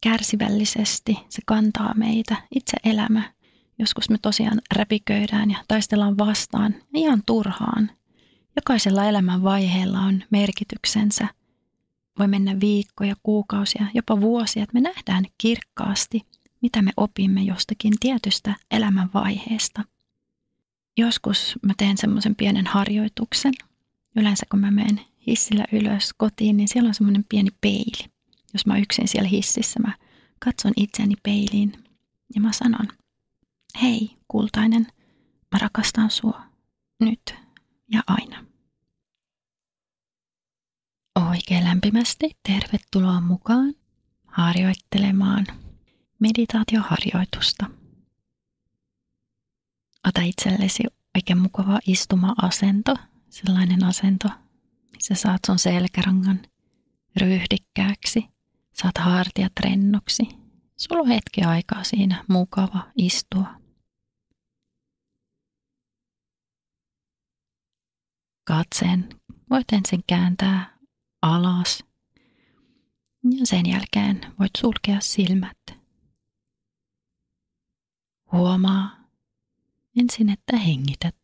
Kärsivällisesti 0.00 1.18
se 1.28 1.42
kantaa 1.46 1.94
meitä. 1.94 2.36
Itse 2.54 2.76
elämä 2.84 3.32
Joskus 3.82 4.10
me 4.10 4.18
tosiaan 4.22 4.60
räpiköidään 4.76 5.50
ja 5.50 5.58
taistellaan 5.68 6.18
vastaan 6.18 6.74
ihan 6.94 7.22
turhaan. 7.26 7.90
Jokaisella 8.56 9.04
elämän 9.04 9.42
vaiheella 9.42 10.00
on 10.00 10.24
merkityksensä. 10.30 11.28
Voi 12.18 12.28
mennä 12.28 12.60
viikkoja, 12.60 13.14
kuukausia, 13.22 13.86
jopa 13.94 14.20
vuosia, 14.20 14.62
että 14.62 14.74
me 14.74 14.80
nähdään 14.80 15.24
kirkkaasti, 15.38 16.20
mitä 16.60 16.82
me 16.82 16.90
opimme 16.96 17.42
jostakin 17.42 17.92
tietystä 18.00 18.54
elämänvaiheesta. 18.70 19.84
Joskus 20.96 21.58
mä 21.62 21.72
teen 21.76 21.98
semmoisen 21.98 22.36
pienen 22.36 22.66
harjoituksen. 22.66 23.52
Yleensä 24.16 24.46
kun 24.50 24.60
mä 24.60 24.70
menen 24.70 25.00
hissillä 25.26 25.64
ylös 25.72 26.10
kotiin, 26.16 26.56
niin 26.56 26.68
siellä 26.68 26.88
on 26.88 26.94
semmoinen 26.94 27.24
pieni 27.28 27.50
peili. 27.60 28.10
Jos 28.52 28.66
mä 28.66 28.78
yksin 28.78 29.08
siellä 29.08 29.28
hississä, 29.28 29.80
mä 29.80 29.92
katson 30.38 30.72
itseni 30.76 31.14
peiliin 31.22 31.72
ja 32.34 32.40
mä 32.40 32.52
sanon, 32.52 32.88
hei 33.82 34.16
kultainen, 34.28 34.86
mä 35.52 35.58
rakastan 35.58 36.10
sua 36.10 36.42
nyt 37.00 37.34
ja 37.92 38.02
aina. 38.06 38.44
Oikein 41.30 41.64
lämpimästi 41.64 42.30
tervetuloa 42.48 43.20
mukaan 43.20 43.74
harjoittelemaan 44.26 45.46
meditaatioharjoitusta. 46.18 47.66
Ota 50.08 50.20
itsellesi 50.22 50.82
oikein 51.16 51.38
mukava 51.38 51.78
istuma-asento, 51.86 52.96
sellainen 53.30 53.84
asento, 53.84 54.28
missä 54.92 55.14
saat 55.14 55.40
sun 55.46 55.58
selkärangan 55.58 56.40
ryhdikkääksi, 57.16 58.28
saat 58.72 58.98
hartiat 58.98 59.52
rennoksi. 59.60 60.28
Sulla 60.76 61.00
on 61.00 61.08
hetki 61.08 61.42
aikaa 61.42 61.84
siinä 61.84 62.24
mukava 62.28 62.86
istua. 62.96 63.61
Katseen 68.44 69.08
voit 69.50 69.72
ensin 69.72 70.04
kääntää 70.06 70.78
alas 71.22 71.84
ja 73.38 73.46
sen 73.46 73.66
jälkeen 73.66 74.20
voit 74.38 74.50
sulkea 74.58 75.00
silmät. 75.00 75.58
Huomaa 78.32 78.90
ensin, 80.00 80.28
että 80.28 80.56
hengität. 80.56 81.16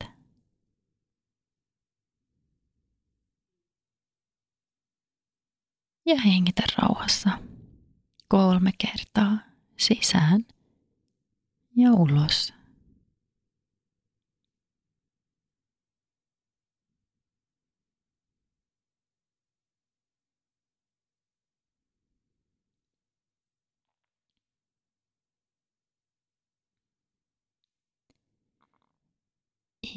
Ja 6.06 6.20
hengitä 6.20 6.62
rauhassa 6.78 7.30
kolme 8.28 8.70
kertaa 8.78 9.38
sisään 9.76 10.46
ja 11.76 11.92
ulos. 11.92 12.57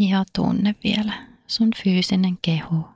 Ja 0.10 0.24
tunne 0.36 0.76
vielä 0.84 1.28
sun 1.48 1.70
fyysinen 1.84 2.38
keho. 2.42 2.90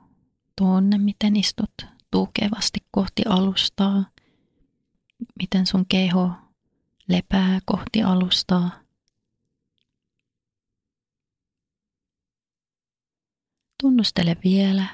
Tunne, 0.58 0.98
miten 0.98 1.36
istut 1.36 1.86
tukevasti 2.10 2.80
kohti 2.90 3.22
alustaa. 3.28 4.04
Miten 5.40 5.66
sun 5.66 5.86
keho 5.88 6.30
lepää 7.08 7.58
kohti 7.64 8.02
alustaa. 8.02 8.70
Tunnustele 13.82 14.36
vielä, 14.44 14.86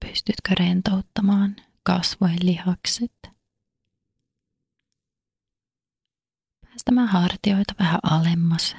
pystytkö 0.00 0.54
rentouttamaan 0.58 1.56
kasvojen 1.82 2.38
lihakset. 2.42 3.12
Päästämään 6.60 7.08
hartioita 7.08 7.74
vähän 7.78 8.00
alemmas 8.02 8.76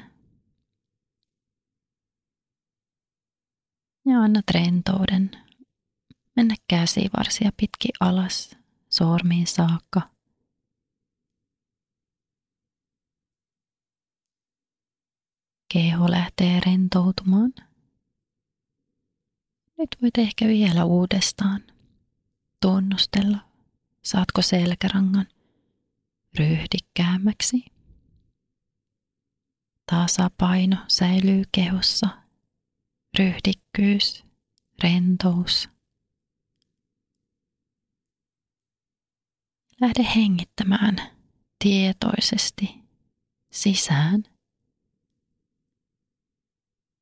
Ja 4.10 4.22
annat 4.22 4.50
rentouden 4.54 5.32
mennä 6.36 6.56
käsivarsia 6.68 7.52
pitkin 7.58 7.92
alas 8.00 8.56
sormiin 8.90 9.48
saakka. 9.48 10.02
Keho 15.74 16.12
lähtee 16.12 16.60
rentoutumaan. 16.66 17.54
Nyt 19.78 19.98
voit 20.02 20.18
ehkä 20.18 20.48
vielä 20.48 20.86
uudestaan 20.86 21.64
tunnustella, 22.62 23.38
saatko 24.02 24.42
selkärangan 24.42 25.28
ryhdikkäämmäksi. 26.40 27.66
Tasapaino 29.92 30.78
säilyy 30.88 31.44
kehossa 31.52 32.19
ryhdikkyys, 33.20 34.26
rentous. 34.84 35.70
Lähde 39.82 40.04
hengittämään 40.16 40.96
tietoisesti 41.64 42.76
sisään. 43.52 44.24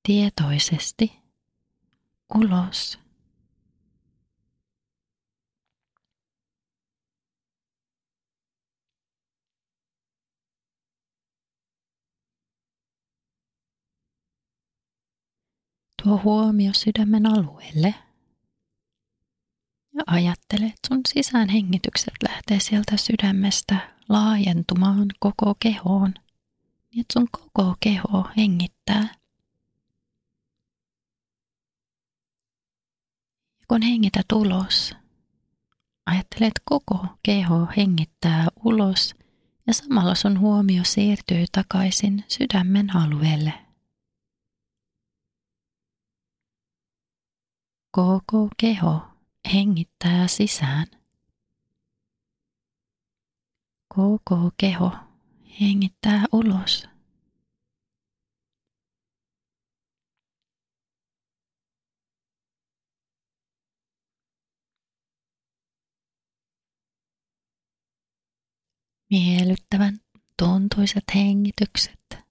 Tietoisesti 0.04 1.20
ulos. 2.36 3.00
Tuo 16.08 16.22
huomio 16.24 16.74
sydämen 16.74 17.26
alueelle. 17.26 17.96
Ja 19.94 20.04
ajattele, 20.08 20.66
että 20.66 20.88
sun 20.88 21.02
sisäänhengitykset 21.08 22.14
lähtee 22.24 22.60
sieltä 22.60 22.98
sydämestä 22.98 23.96
laajentumaan 24.10 25.08
koko 25.20 25.56
kehoon. 25.60 26.14
Niin 26.92 27.02
että 27.02 27.14
sun 27.14 27.28
koko 27.32 27.76
keho 27.80 28.28
hengittää. 28.38 29.16
Ja 33.60 33.66
kun 33.68 33.82
hengität 33.82 34.32
ulos, 34.34 34.96
ajattele, 36.06 36.48
että 36.48 36.62
koko 36.66 37.06
keho 37.24 37.68
hengittää 37.78 38.48
ulos 38.66 39.16
ja 39.68 39.74
samalla 39.74 40.16
sun 40.16 40.40
huomio 40.40 40.84
siirtyy 40.84 41.46
takaisin 41.52 42.26
sydämen 42.28 42.96
alueelle. 42.96 43.67
Koko 47.98 48.50
keho 48.58 49.02
hengittää 49.54 50.28
sisään. 50.28 50.88
Koko 53.96 54.52
keho 54.58 54.92
hengittää 55.62 56.26
ulos. 56.32 56.88
Miellyttävän 69.10 70.00
tuntuiset 70.40 71.04
hengitykset 71.16 72.27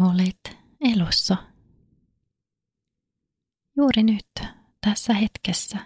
olet 0.00 0.58
elossa. 0.80 1.36
Juuri 3.76 4.02
nyt, 4.02 4.26
tässä 4.80 5.14
hetkessä. 5.14 5.78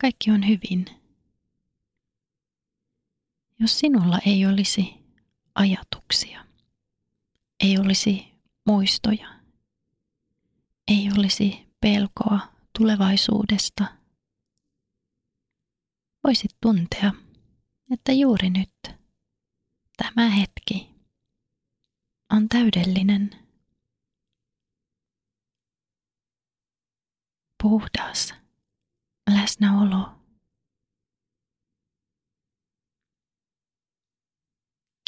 Kaikki 0.00 0.30
on 0.30 0.48
hyvin. 0.48 0.84
Jos 3.60 3.78
sinulla 3.78 4.18
ei 4.26 4.46
olisi 4.46 4.94
ajatuksia, 5.54 6.44
ei 7.60 7.78
olisi 7.78 8.34
muistoja, 8.66 9.40
ei 10.88 11.08
olisi 11.18 11.68
pelkoa 11.80 12.40
tulevaisuudesta, 12.78 13.84
voisit 16.24 16.50
tuntea, 16.60 17.12
että 17.92 18.12
juuri 18.12 18.50
nyt, 18.50 18.96
tämä 19.96 20.28
hetki, 20.30 20.97
on 22.32 22.48
täydellinen. 22.48 23.30
Puhdas 27.62 28.34
läsnäolo. 29.30 30.14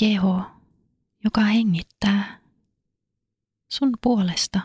Keho, 0.01 0.43
joka 1.25 1.41
hengittää 1.41 2.41
sun 3.73 3.93
puolesta. 4.03 4.61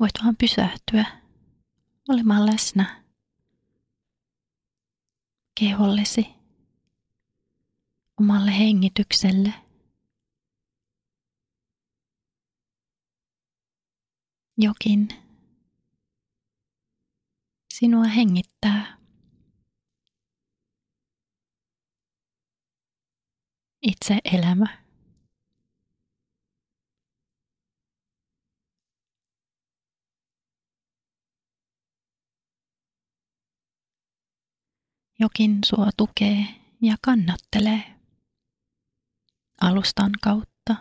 Voit 0.00 0.12
vaan 0.24 0.36
pysähtyä 0.36 1.21
olemaan 2.08 2.46
läsnä 2.46 3.04
kehollesi, 5.60 6.26
omalle 8.20 8.58
hengitykselle. 8.58 9.54
Jokin 14.58 15.08
sinua 17.74 18.04
hengittää. 18.04 18.98
Itse 23.82 24.18
elämä. 24.24 24.81
Jokin 35.22 35.58
sua 35.64 35.90
tukee 35.96 36.46
ja 36.80 36.96
kannattelee. 37.02 37.82
Alustan 39.60 40.10
kautta 40.22 40.76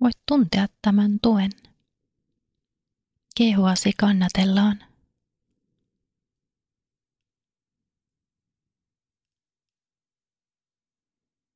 voit 0.00 0.18
tuntea 0.28 0.66
tämän 0.82 1.18
tuen. 1.22 1.50
Kehoasi 3.36 3.92
kannatellaan. 3.98 4.78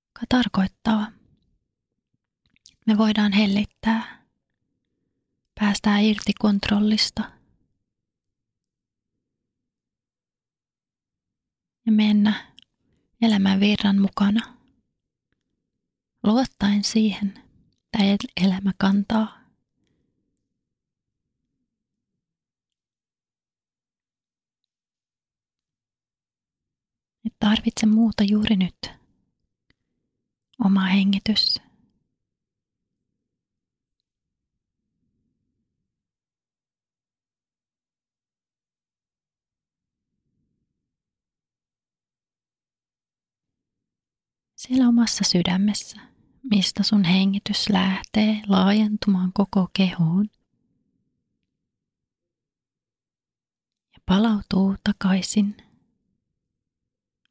Joka 0.08 0.26
tarkoittaa, 0.28 1.12
me 2.86 2.98
voidaan 2.98 3.32
hellittää, 3.32 4.26
päästää 5.60 5.98
irti 5.98 6.32
kontrollista– 6.38 7.32
ja 11.88 11.92
mennä 11.92 12.54
elämän 13.22 13.60
virran 13.60 14.00
mukana. 14.00 14.54
Luottaen 16.24 16.84
siihen, 16.84 17.42
että 17.92 18.28
elämä 18.44 18.72
kantaa. 18.78 19.38
Et 27.26 27.34
tarvitse 27.40 27.86
muuta 27.86 28.24
juuri 28.24 28.56
nyt. 28.56 28.90
Oma 30.64 30.80
hengitys 30.80 31.67
siellä 44.58 44.88
omassa 44.88 45.24
sydämessä, 45.24 46.00
mistä 46.50 46.82
sun 46.82 47.04
hengitys 47.04 47.68
lähtee 47.68 48.42
laajentumaan 48.46 49.32
koko 49.32 49.68
kehoon. 49.72 50.30
Ja 53.92 53.98
palautuu 54.06 54.76
takaisin 54.84 55.56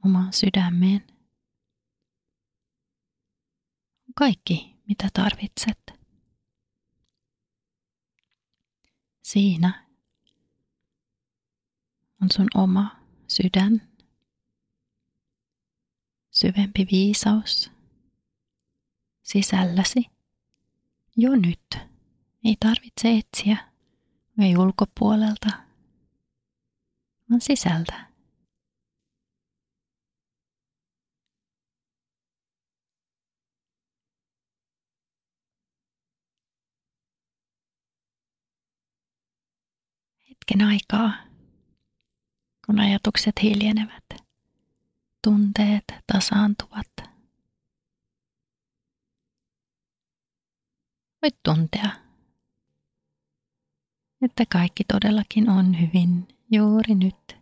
omaan 0.05 0.33
sydämeen. 0.33 1.07
Kaikki, 4.15 4.75
mitä 4.87 5.09
tarvitset. 5.13 5.79
Siinä 9.23 9.87
on 12.21 12.31
sun 12.31 12.47
oma 12.55 12.99
sydän 13.27 13.96
syvempi 16.39 16.87
viisaus. 16.91 17.71
Sisälläsi. 19.23 20.05
Jo 21.17 21.35
nyt. 21.35 21.77
Ei 22.43 22.55
tarvitse 22.59 23.17
etsiä, 23.17 23.57
ei 24.41 24.57
ulkopuolelta, 24.57 25.49
vaan 27.29 27.41
sisältä. 27.41 28.07
Hetken 40.29 40.67
aikaa, 40.67 41.13
kun 42.65 42.79
ajatukset 42.79 43.35
hiljenevät 43.43 44.26
tunteet 45.27 45.83
tasaantuvat. 46.13 46.87
Voit 51.21 51.35
tuntea, 51.43 51.91
että 54.21 54.43
kaikki 54.51 54.83
todellakin 54.83 55.49
on 55.49 55.81
hyvin 55.81 56.27
juuri 56.51 56.95
nyt. 56.95 57.37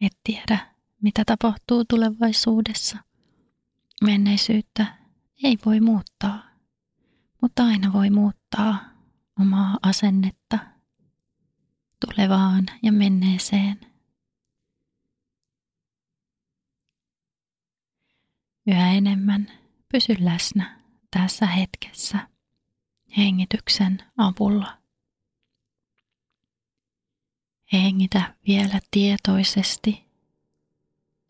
Et 0.00 0.18
tiedä, 0.24 0.74
mitä 1.02 1.22
tapahtuu 1.24 1.84
tulevaisuudessa. 1.84 2.98
Menneisyyttä 4.04 4.98
ei 5.42 5.58
voi 5.66 5.80
muuttaa, 5.80 6.42
mutta 7.42 7.64
aina 7.64 7.92
voi 7.92 8.10
muuttaa 8.10 8.78
omaa 9.40 9.78
asennetta 9.82 10.73
tulevaan 12.06 12.66
ja 12.82 12.92
menneeseen. 12.92 13.80
Yhä 18.66 18.92
enemmän 18.92 19.50
pysy 19.92 20.16
läsnä 20.20 20.80
tässä 21.10 21.46
hetkessä 21.46 22.28
hengityksen 23.16 24.02
avulla. 24.16 24.78
Hengitä 27.72 28.34
vielä 28.46 28.80
tietoisesti 28.90 30.04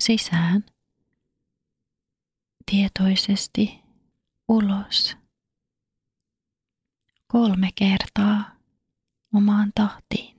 sisään, 0.01 0.65
tietoisesti 2.71 3.81
ulos. 4.49 5.17
Kolme 7.27 7.69
kertaa 7.75 8.57
omaan 9.35 9.73
tahtiin. 9.75 10.34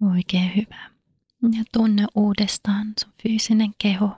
Oikein 0.00 0.56
hyvä. 0.56 0.90
Ja 1.58 1.64
tunne 1.72 2.06
uudestaan 2.14 2.92
sun 3.00 3.12
fyysinen 3.22 3.74
keho, 3.78 4.16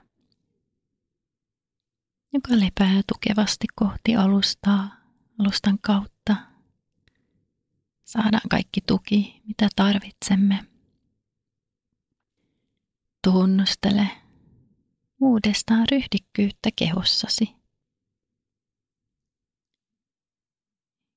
joka 2.33 2.51
lepää 2.51 3.01
tukevasti 3.07 3.67
kohti 3.75 4.15
alustaa, 4.15 4.95
alustan 5.39 5.79
kautta. 5.81 6.35
Saadaan 8.03 8.49
kaikki 8.49 8.81
tuki, 8.81 9.41
mitä 9.47 9.69
tarvitsemme. 9.75 10.65
Tunnustele 13.23 14.09
uudestaan 15.21 15.85
ryhdikkyyttä 15.91 16.69
kehossasi. 16.75 17.45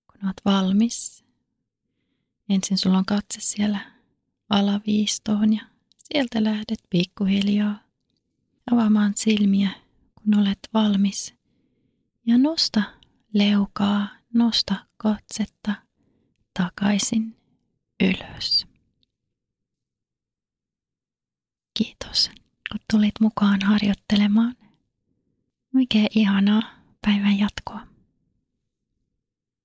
Kun 0.06 0.24
olet 0.24 0.40
valmis, 0.44 1.24
ensin 2.48 2.78
sulla 2.78 2.98
on 2.98 3.04
katse 3.06 3.40
siellä 3.40 3.95
alaviistoon 4.48 5.52
ja 5.52 5.62
sieltä 5.98 6.44
lähdet 6.44 6.78
pikkuhiljaa 6.90 7.78
avaamaan 8.72 9.12
silmiä, 9.16 9.70
kun 10.14 10.38
olet 10.38 10.58
valmis. 10.74 11.34
Ja 12.26 12.38
nosta 12.38 12.82
leukaa, 13.32 14.08
nosta 14.34 14.74
katsetta 14.96 15.74
takaisin 16.58 17.36
ylös. 18.00 18.66
Kiitos, 21.74 22.30
kun 22.70 22.80
tulit 22.92 23.14
mukaan 23.20 23.62
harjoittelemaan 23.62 24.56
Oikein 25.76 26.08
ihanaa 26.14 26.62
päivän 27.06 27.38
jatkoa. 27.38 27.95